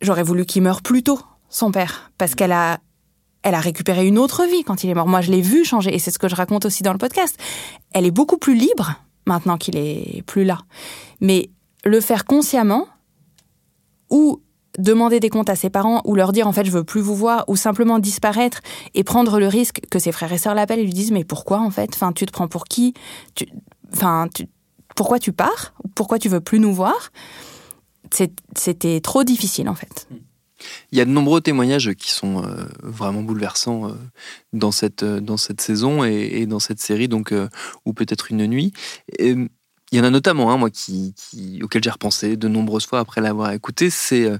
j'aurais 0.02 0.24
voulu 0.24 0.46
qu'il 0.46 0.62
meure 0.62 0.82
plus 0.82 1.04
tôt, 1.04 1.20
son 1.50 1.72
père, 1.72 2.12
parce 2.18 2.36
qu'elle 2.36 2.54
a 2.54 2.80
elle 3.44 3.54
a 3.54 3.60
récupéré 3.60 4.08
une 4.08 4.18
autre 4.18 4.44
vie 4.48 4.64
quand 4.64 4.84
il 4.84 4.90
est 4.90 4.96
mort. 4.96 5.08
Moi, 5.08 5.22
je 5.22 5.30
l'ai 5.30 5.42
vu 5.42 5.64
changer, 5.64 5.94
et 5.94 6.00
c'est 6.00 6.10
ce 6.10 6.18
que 6.18 6.28
je 6.28 6.36
raconte 6.36 6.66
aussi 6.66 6.82
dans 6.82 6.94
le 6.94 6.98
podcast. 6.98 7.38
Elle 7.94 8.06
est 8.06 8.12
beaucoup 8.12 8.38
plus 8.38 8.56
libre 8.56 8.96
maintenant 9.28 9.58
qu'il 9.58 9.78
est 9.78 10.24
plus 10.26 10.46
là. 10.46 10.58
Mais 11.22 11.52
le 11.84 12.02
faire 12.02 12.26
consciemment, 12.26 12.88
ou 14.10 14.42
demander 14.78 15.20
des 15.20 15.30
comptes 15.30 15.50
à 15.50 15.56
ses 15.56 15.70
parents, 15.70 16.02
ou 16.06 16.16
leur 16.16 16.32
dire 16.34 16.48
en 16.48 16.52
fait 16.52 16.66
je 16.66 16.72
veux 16.72 16.84
plus 16.84 17.02
vous 17.02 17.16
voir, 17.16 17.46
ou 17.48 17.56
simplement 17.56 18.00
disparaître 18.00 18.60
et 18.94 19.04
prendre 19.04 19.40
le 19.40 19.48
risque 19.48 19.82
que 19.90 20.00
ses 20.00 20.12
frères 20.12 20.34
et 20.34 20.38
sœurs 20.38 20.56
l'appellent 20.56 20.80
et 20.80 20.84
lui 20.84 20.94
disent 20.94 21.12
mais 21.12 21.24
pourquoi 21.24 21.60
en 21.60 21.72
fait? 21.72 21.92
Enfin, 21.94 22.12
tu 22.12 22.26
te 22.26 22.32
prends 22.32 22.48
pour 22.48 22.66
qui? 22.66 22.94
Enfin, 23.94 24.28
pourquoi 24.96 25.20
tu 25.20 25.32
pars? 25.32 25.74
Pourquoi 25.96 26.20
tu 26.20 26.30
veux 26.30 26.42
plus 26.42 26.60
nous 26.60 26.74
voir? 26.74 27.12
C'était 28.12 29.02
trop 29.02 29.24
difficile 29.24 29.70
en 29.70 29.76
fait. 29.76 30.08
Il 30.92 30.98
y 30.98 31.02
a 31.02 31.06
de 31.06 31.12
nombreux 31.12 31.42
témoignages 31.42 31.94
qui 31.94 32.12
sont 32.12 32.44
euh, 32.44 32.66
vraiment 32.82 33.22
bouleversants 33.22 33.90
euh, 33.90 33.94
dans, 34.54 34.72
cette, 34.72 35.04
euh, 35.04 35.20
dans 35.20 35.38
cette 35.38 35.62
saison 35.62 36.04
et, 36.04 36.46
dans 36.46 36.60
cette 36.60 36.80
série, 36.80 37.08
donc, 37.08 37.34
ou 37.86 37.94
peut-être 37.94 38.32
une 38.32 38.48
nuit. 38.48 38.72
Il 39.96 40.00
y 40.00 40.02
en 40.02 40.04
a 40.04 40.10
notamment 40.10 40.52
un, 40.52 40.58
moi, 40.58 40.70
qui, 40.70 41.14
auquel 41.64 41.82
j'ai 41.82 41.90
repensé 41.90 42.36
de 42.36 42.50
nombreuses 42.50 42.86
fois 42.86 43.00
après 43.00 43.22
l'avoir 43.22 43.54
écouté, 43.54 43.90
c'est 43.90 44.26
euh, 44.26 44.38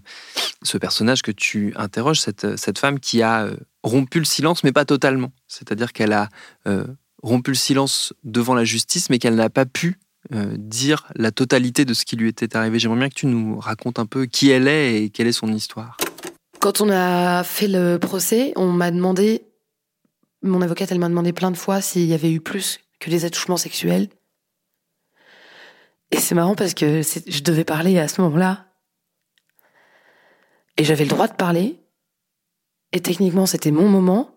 ce 0.64 0.78
personnage 0.78 1.22
que 1.22 1.32
tu 1.32 1.72
interroges, 1.78 2.20
cette, 2.20 2.58
cette 2.58 2.78
femme 2.78 3.00
qui 3.00 3.22
a 3.22 3.46
euh, 3.46 3.56
rompu 3.82 4.20
le 4.20 4.26
silence, 4.26 4.66
mais 4.66 4.74
pas 4.74 4.84
totalement. 4.84 5.32
C'est-à-dire 5.48 5.94
qu'elle 5.94 6.12
a 6.12 6.28
euh, 6.68 6.86
rompu 7.24 7.52
le 7.52 7.56
silence 7.56 8.12
devant 8.26 8.54
la 8.54 8.66
justice, 8.66 9.10
mais 9.10 9.18
qu'elle 9.18 9.36
n'a 9.36 9.50
pas 9.50 9.66
pu 9.66 9.98
dire 10.58 11.08
la 11.16 11.32
totalité 11.32 11.86
de 11.86 11.94
ce 11.94 12.04
qui 12.04 12.18
lui 12.18 12.28
était 12.28 12.58
arrivé. 12.58 12.78
J'aimerais 12.78 13.00
bien 13.00 13.10
que 13.10 13.14
tu 13.14 13.28
nous 13.28 13.58
racontes 13.60 14.00
un 14.00 14.08
peu 14.08 14.26
qui 14.26 14.50
elle 14.50 14.68
est 14.68 15.04
et 15.04 15.10
quelle 15.12 15.28
est 15.28 15.32
son 15.32 15.54
histoire. 15.54 15.98
Quand 16.60 16.82
on 16.82 16.90
a 16.90 17.44
fait 17.44 17.68
le 17.68 17.98
procès, 17.98 18.52
on 18.56 18.72
m'a 18.72 18.90
demandé, 18.90 19.44
mon 20.42 20.62
avocate, 20.64 20.92
elle 20.92 21.00
m'a 21.00 21.10
demandé 21.10 21.32
plein 21.32 21.52
de 21.52 21.58
fois 21.58 21.80
s'il 21.80 22.06
y 22.06 22.14
avait 22.14 22.32
eu 22.32 22.42
plus 22.42 22.80
que 23.00 23.12
des 23.12 23.24
attouchements 23.24 23.56
sexuels. 23.56 24.10
Et 26.12 26.18
c'est 26.18 26.36
marrant 26.36 26.56
parce 26.56 26.74
que 26.74 27.02
je 27.02 27.42
devais 27.42 27.64
parler 27.64 28.00
à 28.00 28.08
ce 28.08 28.22
moment-là. 28.22 28.68
Et 30.78 30.84
j'avais 30.84 31.04
le 31.04 31.10
droit 31.10 31.28
de 31.28 31.34
parler. 31.34 31.80
Et 32.92 33.02
techniquement, 33.02 33.46
c'était 33.46 33.72
mon 33.72 33.90
moment. 33.90 34.34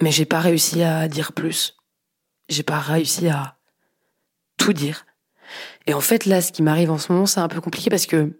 Mais 0.00 0.10
j'ai 0.10 0.24
pas 0.24 0.40
réussi 0.40 0.82
à 0.82 1.08
dire 1.08 1.32
plus. 1.32 1.76
J'ai 2.48 2.62
pas 2.62 2.78
réussi 2.78 3.28
à 3.28 3.58
tout 4.56 4.72
dire. 4.72 5.06
Et 5.86 5.94
en 5.94 6.00
fait, 6.00 6.26
là, 6.26 6.40
ce 6.40 6.52
qui 6.52 6.62
m'arrive 6.62 6.90
en 6.90 6.98
ce 6.98 7.12
moment, 7.12 7.26
c'est 7.26 7.40
un 7.40 7.48
peu 7.48 7.60
compliqué 7.60 7.90
parce 7.90 8.06
que. 8.06 8.38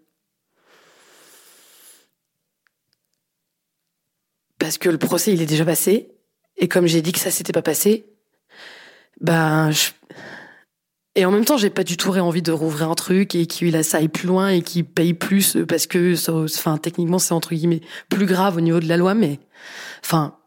Parce 4.58 4.78
que 4.78 4.88
le 4.88 4.98
procès, 4.98 5.32
il 5.32 5.42
est 5.42 5.46
déjà 5.46 5.64
passé. 5.64 6.12
Et 6.56 6.68
comme 6.68 6.86
j'ai 6.86 7.02
dit 7.02 7.12
que 7.12 7.18
ça 7.18 7.30
s'était 7.30 7.52
pas 7.52 7.62
passé, 7.62 8.06
ben, 9.20 9.70
je, 9.70 9.90
et 11.20 11.26
en 11.26 11.30
même 11.30 11.44
temps, 11.44 11.58
j'ai 11.58 11.68
pas 11.68 11.84
du 11.84 11.98
tout 11.98 12.16
envie 12.16 12.40
de 12.40 12.50
rouvrir 12.50 12.90
un 12.90 12.94
truc 12.94 13.34
et 13.34 13.46
qu'il 13.46 13.76
aille 13.76 14.08
plus 14.08 14.26
loin 14.26 14.48
et 14.48 14.62
qu'il 14.62 14.86
paye 14.86 15.12
plus 15.12 15.58
parce 15.68 15.86
que, 15.86 16.14
enfin, 16.42 16.78
techniquement, 16.78 17.18
c'est 17.18 17.34
entre 17.34 17.54
guillemets 17.54 17.82
plus 18.08 18.24
grave 18.24 18.56
au 18.56 18.62
niveau 18.62 18.80
de 18.80 18.88
la 18.88 18.96
loi, 18.96 19.12
mais, 19.12 19.38
enfin, 20.02 20.38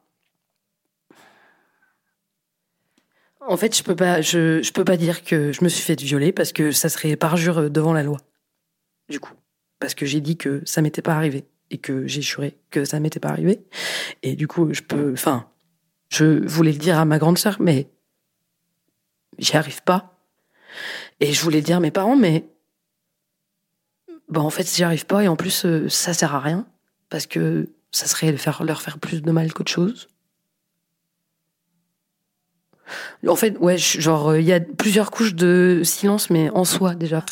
en 3.40 3.56
fait, 3.56 3.78
je 3.78 3.84
peux 3.84 3.96
pas, 3.96 4.22
je, 4.22 4.72
peux 4.72 4.84
pas 4.84 4.98
dire 4.98 5.24
que 5.24 5.52
je 5.52 5.64
me 5.64 5.70
suis 5.70 5.84
fait 5.84 6.02
violer 6.02 6.32
parce 6.32 6.52
que 6.52 6.72
ça 6.72 6.90
serait 6.90 7.16
parjure 7.18 7.70
devant 7.70 7.94
la 7.94 8.02
loi. 8.02 8.18
Du 9.10 9.20
coup, 9.20 9.34
parce 9.80 9.94
que 9.94 10.08
j'ai 10.08 10.22
dit 10.22 10.38
que 10.38 10.64
ça 10.66 10.82
m'était 10.82 11.04
pas 11.04 11.14
arrivé 11.14 11.46
et 11.70 11.78
que 11.78 12.08
j'ai 12.08 12.24
juré 12.24 12.58
que 12.72 12.84
ça 12.84 13.00
m'était 13.00 13.20
pas 13.20 13.30
arrivé. 13.30 13.64
Et 14.24 14.36
du 14.36 14.48
coup, 14.48 14.74
je 14.74 14.82
peux, 14.82 15.14
enfin, 15.14 15.48
je 16.10 16.44
voulais 16.48 16.72
le 16.72 16.80
dire 16.80 16.98
à 16.98 17.06
ma 17.06 17.20
grande 17.20 17.38
sœur, 17.38 17.58
mais 17.60 17.92
j'y 19.38 19.56
arrive 19.56 19.84
pas 19.84 20.13
et 21.20 21.34
je 21.34 21.42
voulais 21.42 21.62
dire 21.62 21.78
à 21.78 21.80
mes 21.80 21.92
parents, 21.92 22.16
mais 22.16 22.46
bon, 24.30 24.42
en 24.42 24.50
fait, 24.50 24.70
j'y 24.74 24.84
arrive 24.84 25.06
pas 25.06 25.24
et 25.24 25.28
en 25.28 25.36
plus, 25.36 25.66
euh, 25.66 25.88
ça 25.90 26.14
sert 26.14 26.36
à 26.36 26.40
rien 26.40 26.66
parce 27.10 27.28
que 27.28 27.70
ça 27.92 28.08
serait 28.08 28.36
leur 28.62 28.82
faire 28.82 28.98
plus 28.98 29.22
de 29.22 29.32
mal 29.32 29.54
qu'autre 29.54 29.72
chose. 29.72 30.10
En 33.28 33.36
fait, 33.36 33.58
ouais, 33.60 33.78
genre, 33.78 34.30
euh, 34.30 34.40
il 34.40 34.46
y 34.46 34.54
a 34.54 34.60
plusieurs 34.60 35.12
couches 35.12 35.36
de 35.36 35.82
silence, 35.84 36.30
mais 36.30 36.50
en 36.50 36.66
soi 36.66 36.96
déjà. 36.96 37.24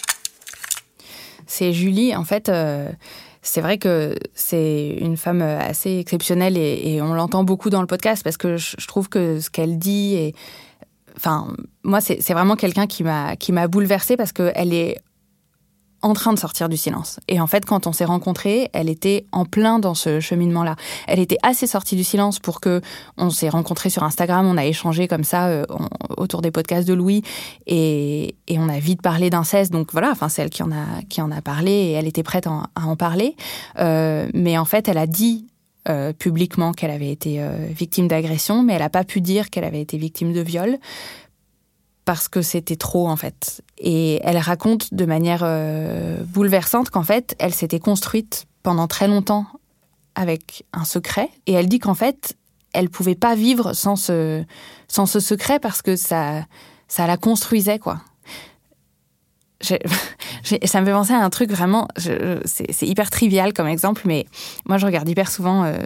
C'est 1.48 1.74
Julie, 1.74 2.16
en 2.16 2.24
fait. 2.24 2.48
Euh, 2.48 2.90
c'est 3.42 3.62
vrai 3.62 3.80
que 3.80 4.16
c'est 4.36 4.98
une 5.00 5.18
femme 5.18 5.42
assez 5.42 5.98
exceptionnelle 5.98 6.58
et, 6.58 7.02
on 7.02 7.16
l'entend 7.16 7.44
beaucoup 7.44 7.72
dans 7.72 7.82
le 7.82 7.88
podcast 7.88 8.24
parce 8.24 8.38
que 8.38 8.56
je, 8.58 8.88
trouve 8.88 9.10
que 9.10 9.40
ce 9.40 9.50
qu'elle 9.50 9.80
dit 9.80 10.14
est, 10.14 10.36
enfin, 11.22 11.48
moi, 11.84 12.02
c'est 12.02 12.34
vraiment 12.34 12.56
quelqu'un 12.56 12.88
qui 12.88 13.04
m'a 13.04 13.68
bouleversée 13.68 14.18
parce 14.18 14.32
qu'elle 14.34 14.74
est 14.74 14.98
en 16.02 16.14
train 16.14 16.34
de 16.34 16.40
sortir 16.40 16.68
du 16.68 16.78
silence. 16.78 17.20
Et 17.28 17.40
en 17.40 17.48
fait, 17.48 17.66
quand 17.66 17.86
on 17.88 17.94
s'est 17.94 18.06
rencontrés, 18.06 18.70
elle 18.74 18.90
était 18.90 19.26
en 19.32 19.46
plein 19.46 19.80
dans 19.80 19.94
ce 19.94 20.20
cheminement-là. 20.20 20.76
Elle 21.08 21.20
était 21.20 21.38
assez 21.44 21.68
sortie 21.68 21.96
du 21.96 22.04
silence 22.04 22.40
pour 22.40 22.60
que 22.60 22.82
on 23.18 23.30
s'est 23.30 23.50
rencontrés 23.50 23.90
sur 23.90 24.04
Instagram, 24.04 24.48
on 24.48 24.58
a 24.58 24.66
échangé 24.66 25.08
comme 25.08 25.24
ça 25.24 25.48
euh, 25.48 25.66
autour 26.18 26.42
des 26.42 26.52
podcasts 26.52 26.88
de 26.88 26.94
Louis 26.94 27.24
et, 27.68 28.36
et 28.48 28.60
on 28.60 28.68
a 28.68 28.80
vite 28.80 29.02
parlé 29.02 29.30
d'inceste. 29.30 29.72
Donc 29.72 29.92
voilà, 29.92 30.10
enfin 30.12 30.30
c'est 30.30 30.42
elle 30.42 30.50
qui 30.50 30.64
en 30.64 30.72
a 30.72 31.02
qui 31.10 31.22
en 31.22 31.32
a 31.32 31.42
parlé 31.42 31.72
et 31.72 31.92
elle 31.92 32.08
était 32.08 32.24
prête 32.24 32.48
à 32.48 32.64
en, 32.76 32.96
parler. 32.96 33.36
Euh, 33.80 34.28
mais 34.34 34.58
en 34.58 34.66
fait, 34.66 34.88
elle 34.88 34.98
a 34.98 35.08
dit 35.08 35.51
euh, 35.90 36.14
publiquement 36.14 36.74
qu'elle 36.74 36.92
avait 36.92 37.12
été 37.12 37.42
euh, 37.42 37.68
victime 37.70 38.08
d'agression, 38.08 38.62
mais 38.62 38.74
elle 38.74 38.82
n'a 38.82 38.90
pas 38.90 39.04
pu 39.04 39.20
dire 39.20 39.50
qu'elle 39.50 39.64
avait 39.64 39.82
été 39.82 39.98
victime 39.98 40.32
de 40.32 40.42
viol 40.42 40.78
parce 42.06 42.28
que 42.28 42.44
c'était 42.44 42.76
trop 42.76 43.08
en 43.08 43.16
fait. 43.16 43.64
Et 43.80 44.20
elle 44.24 44.38
raconte 44.38 44.94
de 44.94 45.06
manière 45.06 45.42
euh, 45.44 46.24
bouleversante 46.24 46.92
qu'en 46.92 47.02
fait, 47.02 47.36
elle 47.40 47.54
s'était 47.54 47.80
construite 47.80 48.46
pendant 48.62 48.88
très 48.88 49.08
longtemps 49.08 49.48
avec 50.14 50.66
un 50.72 50.86
secret, 50.86 51.30
et 51.48 51.54
elle 51.54 51.68
dit 51.68 51.80
qu'en 51.80 51.96
fait, 51.96 52.38
elle 52.74 52.90
pouvait 52.90 53.16
pas 53.16 53.34
vivre 53.34 53.74
sans 53.74 53.96
ce, 53.96 54.44
sans 54.88 55.08
ce 55.08 55.20
secret 55.20 55.60
parce 55.60 55.82
que 55.82 55.96
ça, 55.96 56.46
ça 56.88 57.08
la 57.08 57.18
construisait 57.18 57.80
quoi. 57.80 58.02
ça 60.66 60.82
me 60.82 60.86
fait 60.86 60.92
penser 60.92 61.14
à 61.14 61.24
un 61.24 61.30
truc 61.30 61.52
vraiment, 61.52 61.88
c'est 61.98 62.88
hyper 62.88 63.10
trivial 63.10 63.54
comme 63.54 63.68
exemple, 63.68 64.04
mais 64.06 64.26
moi 64.66 64.78
je 64.78 64.86
regarde 64.86 65.08
hyper 65.08 65.30
souvent 65.30 65.64
euh, 65.64 65.78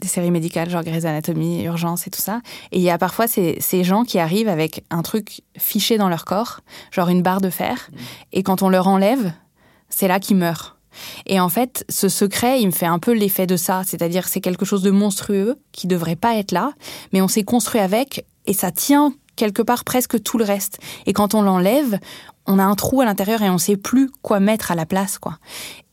des 0.00 0.08
séries 0.08 0.30
médicales, 0.30 0.70
genre 0.70 0.82
Grey's 0.82 1.04
Anatomy, 1.04 1.64
Urgence 1.64 2.06
et 2.06 2.10
tout 2.10 2.20
ça. 2.20 2.40
Et 2.72 2.78
il 2.78 2.82
y 2.82 2.90
a 2.90 2.98
parfois 2.98 3.26
ces, 3.26 3.56
ces, 3.60 3.84
gens 3.84 4.04
qui 4.04 4.18
arrivent 4.18 4.48
avec 4.48 4.84
un 4.90 5.02
truc 5.02 5.42
fiché 5.56 5.98
dans 5.98 6.08
leur 6.08 6.24
corps, 6.24 6.60
genre 6.90 7.08
une 7.08 7.22
barre 7.22 7.40
de 7.40 7.50
fer, 7.50 7.90
et 8.32 8.42
quand 8.42 8.62
on 8.62 8.68
leur 8.68 8.88
enlève, 8.88 9.32
c'est 9.88 10.08
là 10.08 10.20
qu'ils 10.20 10.36
meurent. 10.36 10.76
Et 11.26 11.40
en 11.40 11.48
fait, 11.48 11.84
ce 11.88 12.08
secret, 12.08 12.60
il 12.60 12.66
me 12.66 12.72
fait 12.72 12.86
un 12.86 12.98
peu 12.98 13.12
l'effet 13.12 13.46
de 13.46 13.56
ça, 13.56 13.82
c'est-à-dire 13.84 14.28
c'est 14.28 14.40
quelque 14.40 14.64
chose 14.64 14.82
de 14.82 14.90
monstrueux 14.90 15.56
qui 15.72 15.86
devrait 15.86 16.16
pas 16.16 16.36
être 16.36 16.52
là, 16.52 16.72
mais 17.12 17.20
on 17.20 17.28
s'est 17.28 17.44
construit 17.44 17.80
avec 17.80 18.24
et 18.46 18.52
ça 18.52 18.70
tient 18.70 19.12
quelque 19.36 19.62
part 19.62 19.84
presque 19.84 20.22
tout 20.22 20.38
le 20.38 20.44
reste. 20.44 20.78
Et 21.06 21.12
quand 21.12 21.34
on 21.34 21.42
l'enlève, 21.42 21.98
on 22.46 22.58
a 22.58 22.64
un 22.64 22.74
trou 22.74 23.00
à 23.00 23.04
l'intérieur 23.04 23.42
et 23.42 23.50
on 23.50 23.58
sait 23.58 23.76
plus 23.76 24.10
quoi 24.22 24.40
mettre 24.40 24.70
à 24.70 24.74
la 24.74 24.86
place, 24.86 25.18
quoi. 25.18 25.38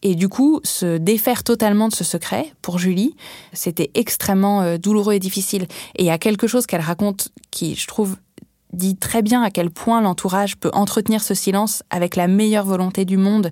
Et 0.04 0.16
du 0.16 0.30
coup, 0.30 0.60
se 0.64 0.98
défaire 0.98 1.44
totalement 1.44 1.88
de 1.88 1.94
ce 1.94 2.04
secret, 2.04 2.54
pour 2.62 2.80
Julie, 2.80 3.16
c'était 3.54 3.92
extrêmement 3.94 4.62
euh, 4.62 4.78
douloureux 4.78 5.14
et 5.14 5.20
difficile. 5.20 5.68
Et 5.96 6.04
il 6.04 6.06
y 6.06 6.12
a 6.12 6.18
quelque 6.18 6.48
chose 6.48 6.66
qu'elle 6.66 6.82
raconte 6.82 7.30
qui, 7.52 7.76
je 7.76 7.88
trouve, 7.88 8.18
dit 8.74 8.96
très 8.96 9.22
bien 9.22 9.44
à 9.44 9.52
quel 9.52 9.70
point 9.70 10.02
l'entourage 10.02 10.58
peut 10.58 10.72
entretenir 10.74 11.22
ce 11.22 11.34
silence 11.34 11.84
avec 11.90 12.16
la 12.16 12.28
meilleure 12.28 12.66
volonté 12.66 13.06
du 13.06 13.18
monde 13.18 13.52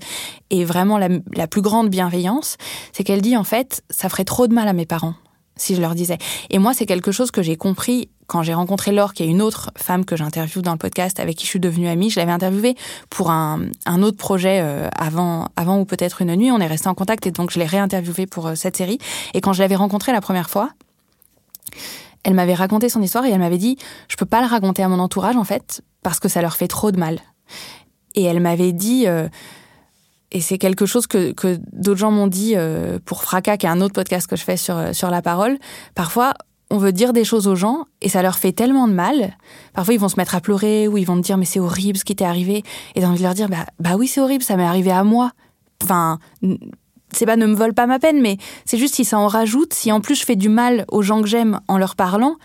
et 0.50 0.63
vraiment 0.65 0.98
la, 0.98 1.10
la 1.34 1.48
plus 1.48 1.62
grande 1.62 1.89
bienveillance, 1.89 2.58
c'est 2.94 3.03
qu'elle 3.03 3.22
dit 3.22 3.36
en 3.36 3.44
fait, 3.44 3.84
ça 3.89 4.10
ferait 4.10 4.24
trop 4.24 4.48
de 4.48 4.53
mal 4.53 4.68
à 4.68 4.74
mes 4.74 4.86
parents 4.86 5.15
si 5.58 5.75
je 5.75 5.82
leur 5.82 5.94
disais. 5.94 6.18
Et 6.50 6.58
moi, 6.58 6.74
c'est 6.74 6.86
quelque 6.86 7.12
chose 7.12 7.32
que 7.32 7.41
j'ai 7.41 7.58
compris 7.58 8.10
quand 8.29 8.43
j'ai 8.43 8.53
rencontré 8.53 8.91
Laure, 8.91 9.13
qui 9.13 9.24
est 9.24 9.27
une 9.27 9.41
autre 9.41 9.71
femme 9.75 10.05
que 10.05 10.15
j'interviewe 10.15 10.62
dans 10.62 10.71
le 10.71 10.77
podcast, 10.77 11.19
avec 11.19 11.36
qui 11.36 11.45
je 11.45 11.50
suis 11.50 11.59
devenue 11.59 11.89
amie. 11.89 12.12
Je 12.12 12.19
l'avais 12.19 12.31
interviewée 12.31 12.75
pour 13.09 13.31
un, 13.31 13.62
un 13.86 14.03
autre 14.03 14.17
projet 14.17 14.62
euh, 14.62 14.88
avant, 14.95 15.48
avant 15.55 15.79
ou 15.79 15.86
peut-être 15.86 16.21
une 16.21 16.36
nuit. 16.36 16.51
On 16.51 16.59
est 16.59 16.67
resté 16.67 16.88
en 16.88 16.93
contact 16.93 17.25
et 17.25 17.31
donc 17.31 17.50
je 17.51 17.59
l'ai 17.59 17.65
réinterviewée 17.65 18.27
pour 18.27 18.48
euh, 18.48 18.55
cette 18.55 18.77
série. 18.77 19.00
Et 19.33 19.41
quand 19.41 19.51
je 19.51 19.62
l'avais 19.62 19.75
rencontrée 19.75 20.12
la 20.12 20.21
première 20.21 20.50
fois, 20.50 20.69
elle 22.24 22.36
m'avait 22.36 22.53
raconté 22.53 22.88
son 22.88 23.01
histoire 23.01 23.25
et 23.25 23.31
elle 23.31 23.39
m'avait 23.39 23.57
dit 23.57 23.77
je 24.07 24.15
peux 24.15 24.27
pas 24.27 24.41
le 24.41 24.48
raconter 24.48 24.83
à 24.83 24.88
mon 24.88 25.00
entourage 25.00 25.36
en 25.36 25.43
fait 25.43 25.81
parce 26.03 26.19
que 26.19 26.29
ça 26.29 26.41
leur 26.41 26.55
fait 26.55 26.67
trop 26.67 26.91
de 26.91 27.00
mal. 27.00 27.19
Et 28.13 28.24
elle 28.24 28.41
m'avait 28.41 28.74
dit 28.74 29.07
euh, 29.07 29.27
et 30.31 30.39
c'est 30.39 30.59
quelque 30.59 30.86
chose 30.86 31.07
que, 31.07 31.31
que 31.31 31.59
d'autres 31.74 32.00
gens 32.00 32.12
m'ont 32.12 32.27
dit 32.27 32.53
pour 33.05 33.24
Fracas, 33.24 33.57
qui 33.57 33.65
est 33.65 33.69
un 33.69 33.81
autre 33.81 33.95
podcast 33.95 34.27
que 34.27 34.36
je 34.36 34.43
fais 34.43 34.57
sur, 34.57 34.93
sur 34.93 35.09
la 35.09 35.24
parole. 35.24 35.57
Parfois, 35.95 36.36
on 36.71 36.77
veut 36.77 36.91
dire 36.91 37.13
des 37.13 37.23
choses 37.23 37.47
aux 37.47 37.55
gens 37.55 37.85
et 38.01 38.09
ça 38.09 38.21
leur 38.21 38.38
fait 38.38 38.51
tellement 38.51 38.88
de 38.88 38.93
mal. 38.93 39.38
Parfois, 39.73 39.93
ils 39.93 39.99
vont 39.99 40.09
se 40.09 40.17
mettre 40.17 40.35
à 40.35 40.41
pleurer 40.41 40.88
ou 40.88 40.97
ils 40.97 41.05
vont 41.05 41.15
me 41.15 41.21
dire 41.21 41.38
mais 41.38 41.45
c'est 41.45 41.59
horrible 41.59 41.97
ce 41.97 42.05
qui 42.05 42.15
t'est 42.15 42.25
arrivé. 42.25 42.63
Et 42.95 43.01
j'ai 43.01 43.05
envie 43.05 43.19
de 43.19 43.23
leur 43.23 43.33
dire 43.33 43.49
bah, 43.49 43.65
bah 43.79 43.95
oui, 43.97 44.07
c'est 44.07 44.21
horrible, 44.21 44.43
ça 44.43 44.55
m'est 44.55 44.63
arrivé 44.63 44.91
à 44.91 45.03
moi. 45.03 45.31
Enfin, 45.83 46.19
c'est 47.11 47.25
pas 47.25 47.38
ne 47.38 47.47
me 47.47 47.55
vole 47.55 47.73
pas 47.73 47.88
ma 47.88 47.99
peine, 47.99 48.21
mais 48.21 48.38
c'est 48.65 48.77
juste 48.77 48.95
si 48.95 49.05
ça 49.05 49.17
en 49.17 49.27
rajoute, 49.27 49.73
si 49.73 49.91
en 49.91 50.01
plus 50.01 50.15
je 50.15 50.25
fais 50.25 50.35
du 50.35 50.49
mal 50.49 50.85
aux 50.89 51.01
gens 51.01 51.21
que 51.21 51.27
j'aime 51.27 51.59
en 51.67 51.77
leur 51.77 51.95
parlant, 51.95 52.35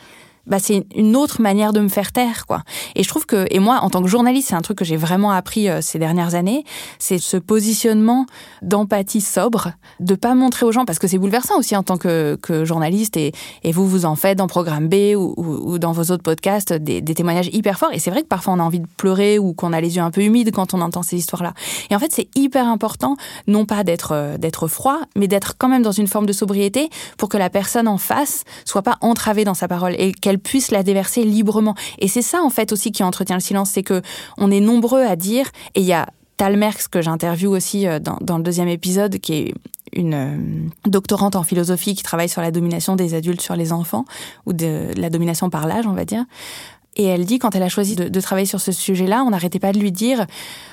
bah 0.47 0.59
c'est 0.59 0.87
une 0.95 1.17
autre 1.17 1.41
manière 1.41 1.73
de 1.73 1.81
me 1.81 1.89
faire 1.89 2.13
taire 2.13 2.47
quoi. 2.47 2.63
Et 2.95 3.03
je 3.03 3.09
trouve 3.09 3.27
que 3.27 3.47
et 3.51 3.59
moi 3.59 3.81
en 3.83 3.91
tant 3.91 4.03
que 4.03 4.09
journaliste, 4.09 4.49
c'est 4.49 4.55
un 4.55 4.63
truc 4.63 4.79
que 4.79 4.85
j'ai 4.85 4.97
vraiment 4.97 5.31
appris 5.31 5.69
euh, 5.69 5.81
ces 5.81 5.99
dernières 5.99 6.35
années, 6.35 6.65
c'est 6.99 7.19
ce 7.19 7.37
positionnement 7.37 8.27
d'empathie 8.63 9.21
sobre, 9.21 9.73
de 10.01 10.15
pas 10.15 10.35
montrer 10.35 10.67
aux 10.67 10.73
gens 10.73 10.85
parce 10.85 10.99
que 10.99 11.07
c'est 11.07 11.19
bouleversant 11.19 11.59
aussi 11.59 11.77
en 11.77 11.83
tant 11.83 11.97
que, 11.97 12.39
que 12.43 12.65
journaliste 12.65 13.17
et, 13.17 13.33
et 13.63 13.73
vous 13.73 13.87
vous 13.87 14.05
en 14.05 14.17
faites 14.17 14.39
dans 14.39 14.47
Programme 14.47 14.89
B 14.89 15.15
ou, 15.17 15.35
ou, 15.37 15.79
dans 15.79 15.93
vos 15.93 16.13
autres 16.13 16.23
podcasts 16.23 16.73
des, 16.73 17.03
témoignages 17.03 17.51
hyper 17.53 17.79
forts 17.79 17.93
et 17.93 17.99
c'est 17.99 18.11
vrai 18.11 18.23
que 18.23 18.29
parfois 18.29 18.55
on 18.55 18.61
a 18.61 18.63
envie 18.63 18.81
de 18.81 18.87
pleurer 18.97 19.39
ou 19.39 19.55
qu'on 19.55 19.73
a 19.73 19.81
les 19.81 19.97
yeux 19.97 20.03
un 20.03 20.11
peu 20.11 20.23
humides 20.23 20.53
quand 20.53 20.75
on 20.75 20.81
entend 20.81 21.03
ces 21.03 21.17
histoires-là. 21.17 21.55
Et 21.91 21.97
en 21.97 21.99
fait, 21.99 22.13
c'est 22.13 22.29
hyper 22.35 22.67
important 22.67 23.17
non 23.47 23.65
pas 23.65 23.85
d'être 23.85 24.13
euh, 24.13 24.39
d'être 24.39 24.69
froid, 24.69 25.01
mais 25.17 25.29
d'être 25.29 25.55
quand 25.59 25.69
même 25.69 25.83
dans 25.83 25.93
une 25.93 26.07
forme 26.07 26.27
de 26.27 26.33
sobriété 26.33 26.89
pour 27.17 27.29
que 27.29 27.37
la 27.37 27.51
personne 27.51 27.89
en 27.89 27.99
face 27.99 28.45
soit 28.65 28.83
pas 28.83 28.97
entravée 29.01 29.45
dans 29.45 29.55
sa 29.55 29.69
parole 29.69 29.95
et 29.99 30.13
puisse 30.37 30.71
la 30.71 30.83
déverser 30.83 31.25
librement. 31.25 31.75
Et 31.99 32.09
c'est 32.09 32.23
ça 32.23 32.43
en 32.43 32.51
fait 32.51 32.73
aussi 32.73 32.93
qui 32.93 33.03
entretient 33.03 33.37
le 33.37 33.43
silence, 33.43 33.71
c'est 33.71 33.83
que 33.83 34.03
on 34.39 34.51
est 34.51 34.61
nombreux 34.61 35.03
à 35.03 35.17
dire, 35.17 35.47
et 35.75 35.81
il 35.81 35.87
y 35.87 35.93
a 35.93 36.07
Tal 36.37 36.57
Merckx 36.57 36.89
que 36.89 37.01
j'interviewe 37.01 37.51
aussi 37.51 37.87
euh, 37.87 37.99
dans, 37.99 38.19
dans, 38.21 38.39
le 38.39 38.43
deuxième 38.43 38.69
épisode, 38.69 39.19
qui 39.19 39.35
est 39.35 39.55
une 39.93 40.15
euh, 40.15 40.69
doctorante 40.87 41.37
en 41.37 41.45
philosophie 41.45 41.95
qui 41.95 42.03
travaille 42.03 42.29
sur 42.29 42.43
la 42.43 42.51
domination 42.51 42.97
des 42.97 43.15
adultes 43.15 43.41
sur 43.41 43.55
les 43.55 43.73
enfants, 43.73 44.05
ou 44.47 44.53
de 44.53 44.89
la 44.97 45.11
domination 45.11 45.49
par 45.51 45.67
l'âge, 45.67 45.87
on 45.87 45.93
va 45.93 46.05
dire. 46.05 46.25
Et 46.97 47.05
elle 47.05 47.25
dit, 47.25 47.39
quand 47.39 47.55
elle 47.55 47.63
a 47.63 47.69
choisi 47.69 47.97
de, 47.97 48.09
de 48.09 48.21
travailler 48.21 48.47
sur 48.47 48.61
ce 48.61 48.73
sujet-là, 48.73 49.25
on 49.25 49.31
n'arrêtait 49.31 49.59
pas 49.59 49.73
de 49.73 49.79
lui 49.79 49.93
dire 49.93 50.27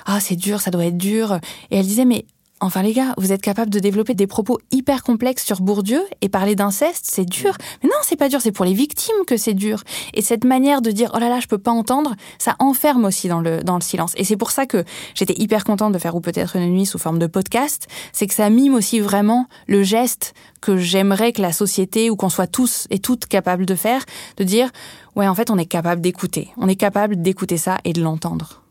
Ah, 0.06 0.20
c'est 0.20 0.36
dur, 0.36 0.62
ça 0.62 0.72
doit 0.72 0.86
être 0.86 0.98
dur. 0.98 1.40
Et 1.70 1.78
elle 1.78 1.86
disait 1.86 2.06
Mais 2.06 2.26
Enfin 2.64 2.84
les 2.84 2.94
gars, 2.94 3.16
vous 3.18 3.32
êtes 3.32 3.42
capable 3.42 3.72
de 3.72 3.80
développer 3.80 4.14
des 4.14 4.28
propos 4.28 4.60
hyper 4.72 5.02
complexes 5.02 5.44
sur 5.44 5.62
Bourdieu 5.62 6.04
et 6.22 6.30
parler 6.30 6.54
d'inceste, 6.56 7.08
c'est 7.10 7.26
dur. 7.26 7.58
Mais 7.82 7.90
non, 7.90 7.96
c'est 8.04 8.16
pas 8.16 8.30
dur, 8.30 8.40
c'est 8.40 8.52
pour 8.52 8.66
les 8.66 8.76
victimes 8.76 9.26
que 9.26 9.36
c'est 9.36 9.56
dur. 9.56 9.82
Et 10.14 10.22
cette 10.22 10.44
manière 10.44 10.84
de 10.84 10.92
dire 10.92 11.10
oh 11.16 11.18
là 11.18 11.28
là, 11.28 11.40
je 11.40 11.48
peux 11.48 11.58
pas 11.58 11.72
entendre, 11.72 12.16
ça 12.38 12.56
enferme 12.60 13.06
aussi 13.06 13.28
dans 13.28 13.42
le 13.42 13.64
dans 13.64 13.76
le 13.76 13.82
silence. 13.82 14.14
Et 14.16 14.24
c'est 14.24 14.38
pour 14.38 14.52
ça 14.52 14.68
que 14.68 14.84
j'étais 15.16 15.34
hyper 15.42 15.64
contente 15.64 15.92
de 15.92 15.98
faire 15.98 16.16
ou 16.16 16.22
peut-être 16.22 16.56
une 16.56 16.72
nuit 16.72 16.86
sous 16.86 17.00
forme 17.00 17.18
de 17.18 17.26
podcast, 17.26 17.88
c'est 18.14 18.28
que 18.28 18.34
ça 18.36 18.48
mime 18.52 18.76
aussi 18.76 19.00
vraiment 19.00 19.48
le 19.66 19.82
geste 19.82 20.36
que 20.62 20.78
j'aimerais 20.78 21.34
que 21.34 21.42
la 21.42 21.54
société 21.54 22.12
ou 22.12 22.16
qu'on 22.16 22.30
soit 22.30 22.46
tous 22.46 22.86
et 22.92 23.00
toutes 23.00 23.26
capables 23.26 23.66
de 23.66 23.74
faire, 23.74 24.06
de 24.38 24.44
dire 24.44 24.70
ouais, 25.16 25.28
en 25.28 25.34
fait, 25.34 25.50
on 25.50 25.58
est 25.58 25.66
capable 25.66 26.02
d'écouter. 26.02 26.50
On 26.58 26.68
est 26.68 26.76
capable 26.76 27.20
d'écouter 27.24 27.58
ça 27.58 27.80
et 27.86 27.94
de 27.94 28.04
l'entendre. 28.04 28.62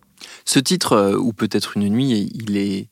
Ce 0.45 0.61
titre 0.61 0.93
euh, 0.93 1.17
ou 1.17 1.33
peut-être 1.33 1.77
une 1.77 1.89
nuit, 1.89 2.31
il 2.35 2.57
est 2.57 2.89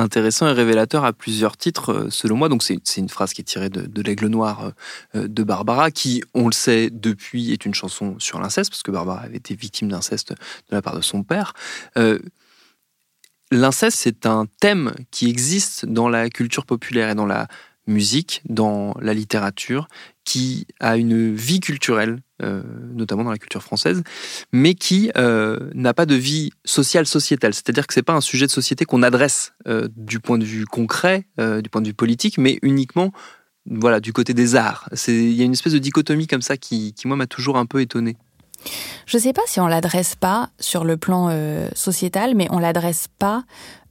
intéressant 0.00 0.48
et 0.48 0.52
révélateur 0.52 1.04
à 1.04 1.12
plusieurs 1.12 1.56
titres, 1.56 1.92
euh, 1.92 2.10
selon 2.10 2.36
moi. 2.36 2.48
Donc, 2.48 2.62
c'est 2.62 2.96
une 2.96 3.08
phrase 3.08 3.32
qui 3.32 3.40
est 3.40 3.44
tirée 3.44 3.70
de, 3.70 4.02
L'Aigle 4.02 4.26
Noir 4.26 4.72
euh, 5.14 5.28
de 5.28 5.42
Barbara, 5.42 5.90
qui, 5.90 6.22
on 6.34 6.46
le 6.46 6.52
sait 6.52 6.90
depuis, 6.90 7.52
est 7.52 7.64
une 7.64 7.74
chanson 7.74 8.16
sur 8.18 8.40
l'inceste, 8.40 8.70
parce 8.70 8.82
que 8.82 8.90
Barbara 8.90 9.20
avait 9.20 9.36
été 9.36 9.54
victime 9.54 9.88
d'inceste 9.88 10.32
de 10.32 10.74
la 10.74 10.82
part 10.82 10.96
de 10.96 11.00
son 11.02 11.22
père. 11.22 11.54
Euh, 11.96 12.18
l'inceste, 13.50 13.98
c'est 13.98 14.26
un 14.26 14.46
thème 14.60 14.94
qui 15.10 15.28
existe 15.28 15.86
dans 15.86 16.08
la 16.08 16.30
culture 16.30 16.66
populaire 16.66 17.10
et 17.10 17.14
dans 17.14 17.26
la 17.26 17.48
musique, 17.86 18.42
dans 18.48 18.94
la 19.00 19.14
littérature, 19.14 19.88
qui 20.24 20.66
a 20.78 20.96
une 20.96 21.34
vie 21.34 21.60
culturelle, 21.60 22.22
euh, 22.42 22.62
notamment 22.94 23.24
dans 23.24 23.30
la 23.30 23.38
culture 23.38 23.62
française, 23.62 24.02
mais 24.52 24.74
qui 24.74 25.10
euh, 25.18 25.58
n'a 25.74 25.92
pas 25.92 26.06
de 26.06 26.14
vie 26.14 26.50
sociale 26.64 27.06
sociétale. 27.06 27.52
C'est-à-dire 27.52 27.86
que 27.86 27.92
c'est 27.92 28.02
pas 28.02 28.14
un 28.14 28.22
sujet 28.22 28.46
de 28.46 28.50
société 28.50 28.86
qu'on 28.86 29.02
adresse 29.02 29.52
euh, 29.68 29.88
du 29.96 30.20
point 30.20 30.38
de 30.38 30.44
vue 30.44 30.64
concret, 30.64 31.26
du 31.38 31.68
point 31.68 31.82
de 31.82 31.88
vue 31.88 31.94
politique, 31.94 32.38
mais 32.38 32.58
uniquement 32.62 33.12
voilà 33.66 34.00
du 34.00 34.12
côté 34.12 34.32
des 34.32 34.56
arts. 34.56 34.88
Il 35.06 35.32
y 35.32 35.42
a 35.42 35.44
une 35.44 35.52
espèce 35.52 35.74
de 35.74 35.78
dichotomie 35.78 36.26
comme 36.26 36.40
ça 36.40 36.56
qui, 36.56 36.94
qui 36.94 37.06
moi 37.06 37.16
m'a 37.16 37.26
toujours 37.26 37.58
un 37.58 37.66
peu 37.66 37.80
étonné. 37.80 38.16
Je 39.06 39.16
ne 39.16 39.22
sais 39.22 39.32
pas 39.32 39.42
si 39.46 39.60
on 39.60 39.66
l'adresse 39.66 40.14
pas 40.16 40.50
sur 40.58 40.84
le 40.84 40.96
plan 40.96 41.30
sociétal, 41.74 42.34
mais 42.34 42.46
on 42.50 42.58
l'adresse 42.58 43.06
pas 43.18 43.44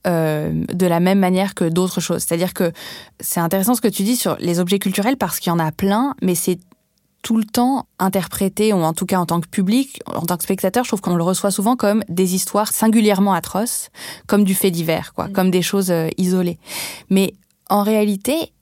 de 0.05 0.88
la 0.88 0.99
même 0.99 1.19
manière 1.19 1.53
que 1.53 1.65
d'autres 1.65 2.01
choses. 2.01 2.23
C'est-à-dire 2.23 2.53
que 2.53 2.71
c'est 3.19 3.39
intéressant 3.39 3.75
ce 3.75 3.81
que 3.81 3.88
tu 3.88 4.03
dis 4.03 4.15
sur 4.15 4.38
les 4.39 4.59
objets 4.59 4.79
culturels 4.79 5.17
parce 5.17 5.39
qu'il 5.39 5.51
y 5.51 5.53
en 5.53 5.59
a 5.59 5.71
plein, 5.71 6.15
mais 6.21 6.35
c'est 6.35 6.59
tout 7.21 7.38
le 7.38 7.43
temps 7.43 7.88
interprété, 7.99 8.73
ou 8.73 8.77
en 8.77 8.93
tout 8.93 9.05
cas 9.05 9.19
en 9.19 9.25
tant 9.25 9.41
que 9.41 9.47
public, 9.47 10.01
en 10.05 10.25
tant 10.25 10.38
que 10.38 10.43
spectateur, 10.43 10.84
je 10.84 10.89
trouve 10.89 11.01
qu'on 11.01 11.15
le 11.15 11.23
reçoit 11.23 11.51
souvent 11.51 11.75
comme 11.75 12.03
des 12.08 12.36
histoires 12.36 12.71
singulièrement 12.71 13.34
atroces, 13.34 13.89
comme 14.27 14.43
du 14.43 14.55
fait 14.55 14.71
divers, 14.71 15.13
quoi, 15.13 15.27
mm. 15.27 15.34
comme 15.34 15.51
des 15.51 15.62
choses 15.62 15.91
euh, 15.91 16.08
isolées. 16.17 16.60
Mais 17.10 17.34
en 17.69 17.84
réalité, 17.84 18.53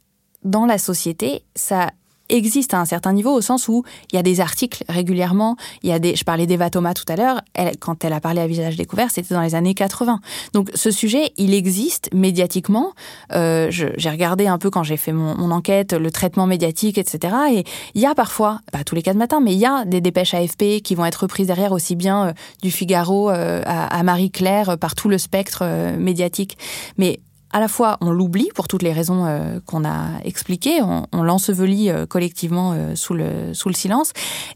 dans 0.43 0.65
la 0.65 0.77
société, 0.77 1.43
ça 1.55 1.91
existe 2.29 2.73
à 2.73 2.79
un 2.79 2.85
certain 2.85 3.13
niveau 3.13 3.31
au 3.31 3.41
sens 3.41 3.67
où 3.67 3.83
il 4.11 4.15
y 4.15 4.19
a 4.19 4.23
des 4.23 4.41
articles 4.41 4.83
régulièrement. 4.89 5.55
Il 5.83 5.89
y 5.89 5.93
a 5.93 5.99
des, 5.99 6.15
je 6.15 6.23
parlais 6.23 6.45
d'Eva 6.45 6.69
Thomas 6.69 6.93
tout 6.93 7.05
à 7.07 7.15
l'heure. 7.15 7.41
Elle, 7.53 7.77
quand 7.77 8.03
elle 8.03 8.13
a 8.13 8.19
parlé 8.19 8.41
à 8.41 8.47
Visage 8.47 8.75
découvert, 8.75 9.11
c'était 9.11 9.33
dans 9.33 9.41
les 9.41 9.55
années 9.55 9.73
80. 9.73 10.19
Donc 10.53 10.69
ce 10.73 10.91
sujet, 10.91 11.31
il 11.37 11.53
existe 11.53 12.09
médiatiquement. 12.13 12.93
Euh, 13.33 13.67
j'ai 13.69 14.09
regardé 14.09 14.47
un 14.47 14.57
peu 14.57 14.69
quand 14.69 14.83
j'ai 14.83 14.97
fait 14.97 15.13
mon, 15.13 15.35
mon, 15.37 15.51
enquête, 15.51 15.93
le 15.93 16.11
traitement 16.11 16.47
médiatique, 16.47 16.97
etc. 16.97 17.33
Et 17.51 17.63
il 17.95 18.01
y 18.01 18.05
a 18.05 18.15
parfois, 18.15 18.59
pas 18.71 18.83
tous 18.83 18.95
les 18.95 19.01
cas 19.01 19.13
de 19.13 19.19
matin, 19.19 19.39
mais 19.39 19.53
il 19.53 19.59
y 19.59 19.65
a 19.65 19.85
des 19.85 20.01
dépêches 20.01 20.33
AFP 20.33 20.81
qui 20.83 20.95
vont 20.95 21.05
être 21.05 21.23
reprises 21.23 21.47
derrière 21.47 21.71
aussi 21.71 21.95
bien 21.95 22.27
euh, 22.27 22.33
du 22.61 22.71
Figaro 22.71 23.29
euh, 23.29 23.61
à, 23.65 23.97
à 23.97 24.03
Marie-Claire 24.03 24.69
euh, 24.71 24.77
par 24.77 24.95
tout 24.95 25.09
le 25.09 25.17
spectre 25.17 25.63
médiatique. 25.97 26.57
Mais 26.97 27.19
à 27.51 27.59
la 27.59 27.67
fois 27.67 27.97
on 28.01 28.11
l'oublie 28.11 28.49
pour 28.55 28.67
toutes 28.67 28.83
les 28.83 28.93
raisons 28.93 29.25
euh, 29.25 29.59
qu'on 29.65 29.85
a 29.85 30.19
expliquées, 30.23 30.81
on, 30.81 31.23
l'ensevelit 31.23 31.89
euh, 31.89 32.05
collectivement 32.05 32.73
euh, 32.73 32.95
sous, 32.95 33.13
le, 33.13 33.53
silence, 33.73 34.13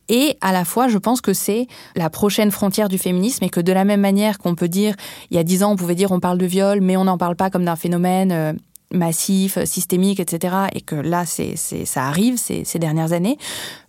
et 0.10 0.38
à 0.42 0.52
la 0.52 0.66
fois 0.66 0.88
je 0.88 0.98
pense 0.98 1.22
que 1.22 1.34
c'est 1.34 1.68
la 1.96 2.10
prochaine 2.10 2.52
frontière 2.52 2.90
du 2.90 2.98
féminisme 2.98 3.44
et 3.44 3.50
que 3.50 3.60
de 3.60 3.72
la 3.72 3.86
même 3.86 4.02
manière 4.02 4.38
qu'on 4.38 4.56
peut 4.56 4.68
dire, 4.68 4.96
il 5.30 5.38
y 5.38 5.40
a 5.40 5.44
dix 5.44 5.64
ans 5.64 5.72
on 5.72 5.76
pouvait 5.76 5.96
dire 5.96 6.12
on 6.12 6.20
parle 6.20 6.38
de 6.38 6.46
viol, 6.46 6.82
mais 6.82 6.98
on 6.98 7.06
n'en 7.06 7.18
parle 7.18 7.36
pas 7.36 7.50
comme 7.50 7.66
d'un 7.66 7.76
phénomène 7.76 8.58
massif, 8.94 9.64
systémique, 9.64 10.20
etc., 10.20 10.56
et 10.74 10.82
que 10.82 10.96
là 10.96 11.26
c'est, 11.26 11.56
ça 11.56 12.04
arrive 12.06 12.38
ces 12.38 12.80
dernières 12.80 13.14
années, 13.14 13.38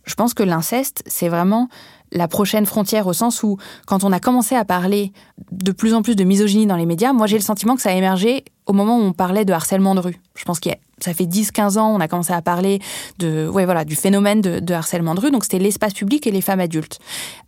je 0.04 0.14
pense 0.14 0.34
que 0.34 0.42
l'inceste 0.42 1.02
c'est 1.06 1.28
vraiment 1.28 1.68
la 2.12 2.28
prochaine 2.28 2.66
frontière 2.66 3.06
au 3.06 3.12
sens 3.12 3.42
où 3.42 3.58
quand 3.86 4.04
on 4.04 4.12
a 4.12 4.20
commencé 4.20 4.54
à 4.54 4.64
parler 4.64 5.12
de 5.50 5.72
plus 5.72 5.94
en 5.94 6.02
plus 6.02 6.14
de 6.14 6.24
misogynie 6.24 6.66
dans 6.66 6.76
les 6.76 6.86
médias, 6.86 7.12
moi 7.12 7.26
j'ai 7.26 7.36
le 7.36 7.42
sentiment 7.42 7.74
que 7.74 7.82
ça 7.82 7.90
a 7.90 7.94
émergé 7.94 8.44
au 8.66 8.72
moment 8.72 8.98
où 8.98 9.02
on 9.02 9.12
parlait 9.12 9.44
de 9.44 9.52
harcèlement 9.52 9.94
de 9.94 10.00
rue. 10.00 10.20
Je 10.34 10.44
pense 10.44 10.60
qu'il 10.60 10.72
y 10.72 10.74
a 10.74 10.78
ça 11.02 11.14
fait 11.14 11.24
10-15 11.24 11.78
ans, 11.78 11.94
on 11.94 12.00
a 12.00 12.08
commencé 12.08 12.32
à 12.32 12.42
parler 12.42 12.80
de, 13.18 13.48
ouais, 13.48 13.64
voilà, 13.64 13.84
du 13.84 13.96
phénomène 13.96 14.40
de, 14.40 14.74
harcèlement 14.74 15.14
de 15.14 15.20
rue. 15.20 15.30
Donc, 15.30 15.44
c'était 15.44 15.58
l'espace 15.58 15.92
public 15.92 16.26
et 16.26 16.30
les 16.30 16.40
femmes 16.40 16.60
adultes, 16.60 16.98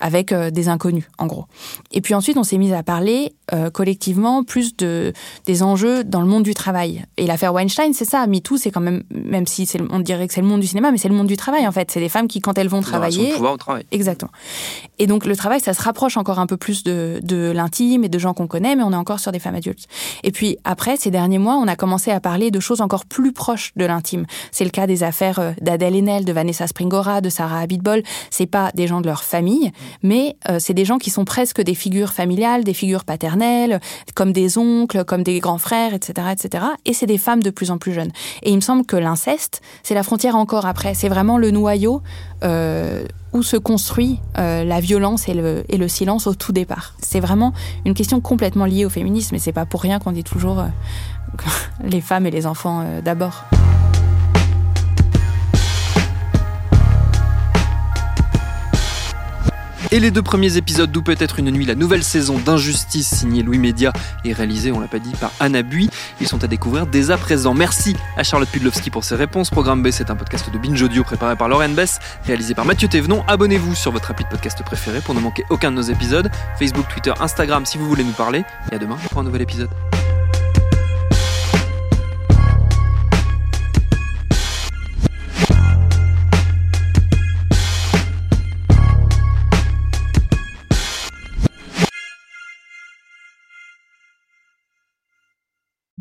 avec 0.01 0.33
euh, 0.33 0.51
des 0.51 0.69
inconnus, 0.69 1.05
en 1.19 1.27
gros. 1.27 1.47
Et 1.93 2.01
puis 2.01 2.15
ensuite, 2.15 2.37
on 2.37 2.45
s'est 2.45 2.59
mis 2.59 2.73
à 2.73 2.83
parler 2.83 3.35
euh, 3.53 3.71
collectivement 3.71 4.45
plus 4.45 4.77
de, 4.77 5.13
des 5.47 5.63
enjeux 5.63 6.05
dans 6.05 6.21
le 6.21 6.27
monde 6.27 6.43
du 6.43 6.55
travail. 6.55 7.05
Et 7.17 7.27
l'affaire 7.27 7.53
Weinstein, 7.55 7.93
c'est 7.93 8.05
ça. 8.05 8.27
MeToo, 8.27 8.57
c'est 8.57 8.71
quand 8.71 8.81
même, 8.81 9.03
même 9.11 9.47
si 9.47 9.71
on 9.91 10.01
dirait 10.01 10.27
que 10.27 10.35
c'est 10.35 10.41
le 10.41 10.47
monde 10.47 10.61
du 10.61 10.67
cinéma, 10.67 10.91
mais 10.91 10.99
c'est 10.99 11.09
le 11.09 11.15
monde 11.15 11.27
du 11.27 11.37
travail, 11.37 11.67
en 11.67 11.73
fait. 11.73 11.91
C'est 11.91 12.01
des 12.01 12.09
femmes 12.09 12.29
qui, 12.29 12.41
quand 12.41 12.59
elles 12.59 12.69
vont 12.69 12.81
travailler. 12.81 13.33
pouvoir 13.33 13.55
au 13.55 13.59
travail. 13.59 13.85
Exactement. 13.93 14.33
Et 14.99 15.07
donc, 15.07 15.27
le 15.27 15.37
travail, 15.37 15.61
ça 15.61 15.75
se 15.75 15.83
rapproche 15.83 16.17
encore 16.17 16.39
un 16.39 16.47
peu 16.47 16.57
plus 16.57 16.85
de, 16.85 17.21
de 17.23 17.51
l'intime 17.51 18.05
et 18.05 18.09
de 18.09 18.19
gens 18.19 18.35
qu'on 18.35 18.47
connaît, 18.47 18.77
mais 18.77 18.83
on 18.83 18.93
est 18.93 18.97
encore 18.97 19.21
sur 19.21 19.33
des 19.33 19.39
femmes 19.39 19.55
adultes. 19.55 19.87
Et 20.23 20.31
puis, 20.31 20.59
après, 20.65 20.97
ces 20.97 21.11
derniers 21.11 21.39
mois, 21.39 21.57
on 21.57 21.67
a 21.67 21.77
commencé 21.77 22.11
à 22.11 22.21
parler 22.21 22.51
de 22.51 22.61
choses 22.61 22.81
encore 22.81 23.05
plus 23.05 23.33
proche 23.33 23.73
de 23.77 23.85
l'intime. 23.85 24.27
C'est 24.53 24.65
le 24.65 24.71
cas 24.71 24.87
des 24.87 25.03
affaires 25.03 25.39
euh, 25.39 25.53
d'Adèle 25.61 25.97
Haenel, 25.97 26.25
de 26.25 26.33
Vanessa 26.33 26.67
Springora, 26.67 27.21
de 27.21 27.29
Sarah 27.29 27.61
Abitbol. 27.61 28.03
C'est 28.31 28.47
pas 28.47 28.71
des 28.75 28.87
gens 28.87 29.01
de 29.01 29.07
leur 29.07 29.23
famille, 29.23 29.73
mais 30.03 30.37
euh, 30.49 30.59
c'est 30.61 30.75
des 30.75 30.85
gens 30.85 30.99
qui 30.99 31.11
sont 31.11 31.25
presque 31.25 31.61
des 31.61 31.75
figures 31.75 32.13
familiales, 32.13 32.65
des 32.65 32.75
figures 32.75 33.05
paternelles, 33.05 33.81
comme 34.15 34.33
des 34.33 34.59
oncles, 34.59 35.05
comme 35.05 35.23
des 35.23 35.41
grands 35.41 35.59
frères, 35.59 35.95
etc., 35.95 36.29
etc. 36.33 36.65
Et 36.85 36.93
c'est 36.93 37.07
des 37.07 37.19
femmes 37.19 37.43
de 37.43 37.51
plus 37.51 37.71
en 37.71 37.79
plus 37.79 37.93
jeunes. 37.93 38.13
Et 38.43 38.51
il 38.51 38.57
me 38.57 38.61
semble 38.61 38.87
que 38.87 38.97
l'inceste, 38.97 39.61
c'est 39.83 39.95
la 39.95 40.03
frontière 40.03 40.37
encore 40.37 40.67
après. 40.67 40.95
C'est 40.95 41.09
vraiment 41.09 41.39
le 41.39 41.51
noyau 41.51 42.03
euh, 42.43 43.05
où 43.35 43.43
se 43.43 43.57
construit 43.57 44.21
la 44.37 44.81
violence 44.81 45.29
et 45.29 45.35
le, 45.35 45.89
silence 45.89 46.27
au 46.27 46.35
tout 46.35 46.53
départ. 46.53 46.95
C'est 47.01 47.21
vraiment 47.21 47.53
une 47.85 47.95
question 47.95 48.21
complètement 48.21 48.65
liée 48.65 48.85
au 48.85 48.91
féminisme 48.91 49.35
et 49.35 49.39
c'est 49.39 49.53
pas 49.53 49.67
pour 49.67 49.83
rien 49.83 49.99
qu'on 49.99 50.13
dit 50.13 50.25
toujours 50.25 50.65
les 51.85 52.01
femmes 52.01 52.27
et 52.27 52.31
les 52.31 52.47
enfants 52.47 52.83
euh, 52.85 53.01
d'abord. 53.01 53.45
Les 60.05 60.11
deux 60.11 60.23
premiers 60.23 60.59
épisodes 60.59 60.93
d'Où 60.93 61.01
peut-être 61.01 61.39
une 61.39 61.51
nuit, 61.51 61.65
la 61.65 61.75
nouvelle 61.75 62.05
saison 62.05 62.39
d'Injustice 62.39 63.09
signée 63.09 63.43
Louis 63.43 63.57
Média 63.57 63.91
et 64.27 64.35
réalisée, 64.35 64.71
on 64.71 64.79
l'a 64.79 64.87
pas 64.87 64.99
dit, 64.99 65.13
par 65.19 65.33
Anna 65.41 65.63
Bui. 65.63 65.89
Ils 66.21 66.29
sont 66.29 66.45
à 66.45 66.47
découvrir 66.47 66.87
dès 66.87 67.11
à 67.11 67.17
présent. 67.17 67.55
Merci 67.55 67.97
à 68.19 68.23
Charlotte 68.23 68.51
Pudlowski 68.51 68.91
pour 68.91 69.03
ses 69.03 69.15
réponses. 69.15 69.49
Programme 69.49 69.83
B, 69.83 69.91
c'est 69.91 70.11
un 70.11 70.15
podcast 70.15 70.51
de 70.53 70.59
Binge 70.59 70.83
Audio 70.83 71.05
préparé 71.05 71.37
par 71.37 71.49
Lauren 71.49 71.71
Bess, 71.71 72.01
réalisé 72.27 72.55
par 72.55 72.67
Mathieu 72.67 72.87
Thévenon. 72.87 73.25
Abonnez-vous 73.29 73.75
sur 73.75 73.93
votre 73.93 74.11
appli 74.11 74.27
de 74.27 74.29
podcast 74.29 74.63
préféré 74.63 75.01
pour 75.01 75.15
ne 75.15 75.21
manquer 75.21 75.45
aucun 75.49 75.71
de 75.71 75.77
nos 75.77 75.83
épisodes. 75.83 76.31
Facebook, 76.59 76.87
Twitter, 76.93 77.15
Instagram 77.19 77.65
si 77.65 77.79
vous 77.79 77.89
voulez 77.89 78.05
nous 78.05 78.13
parler. 78.13 78.45
Et 78.71 78.75
à 78.75 78.79
demain 78.79 78.99
pour 79.11 79.21
un 79.21 79.25
nouvel 79.25 79.41
épisode. 79.41 79.71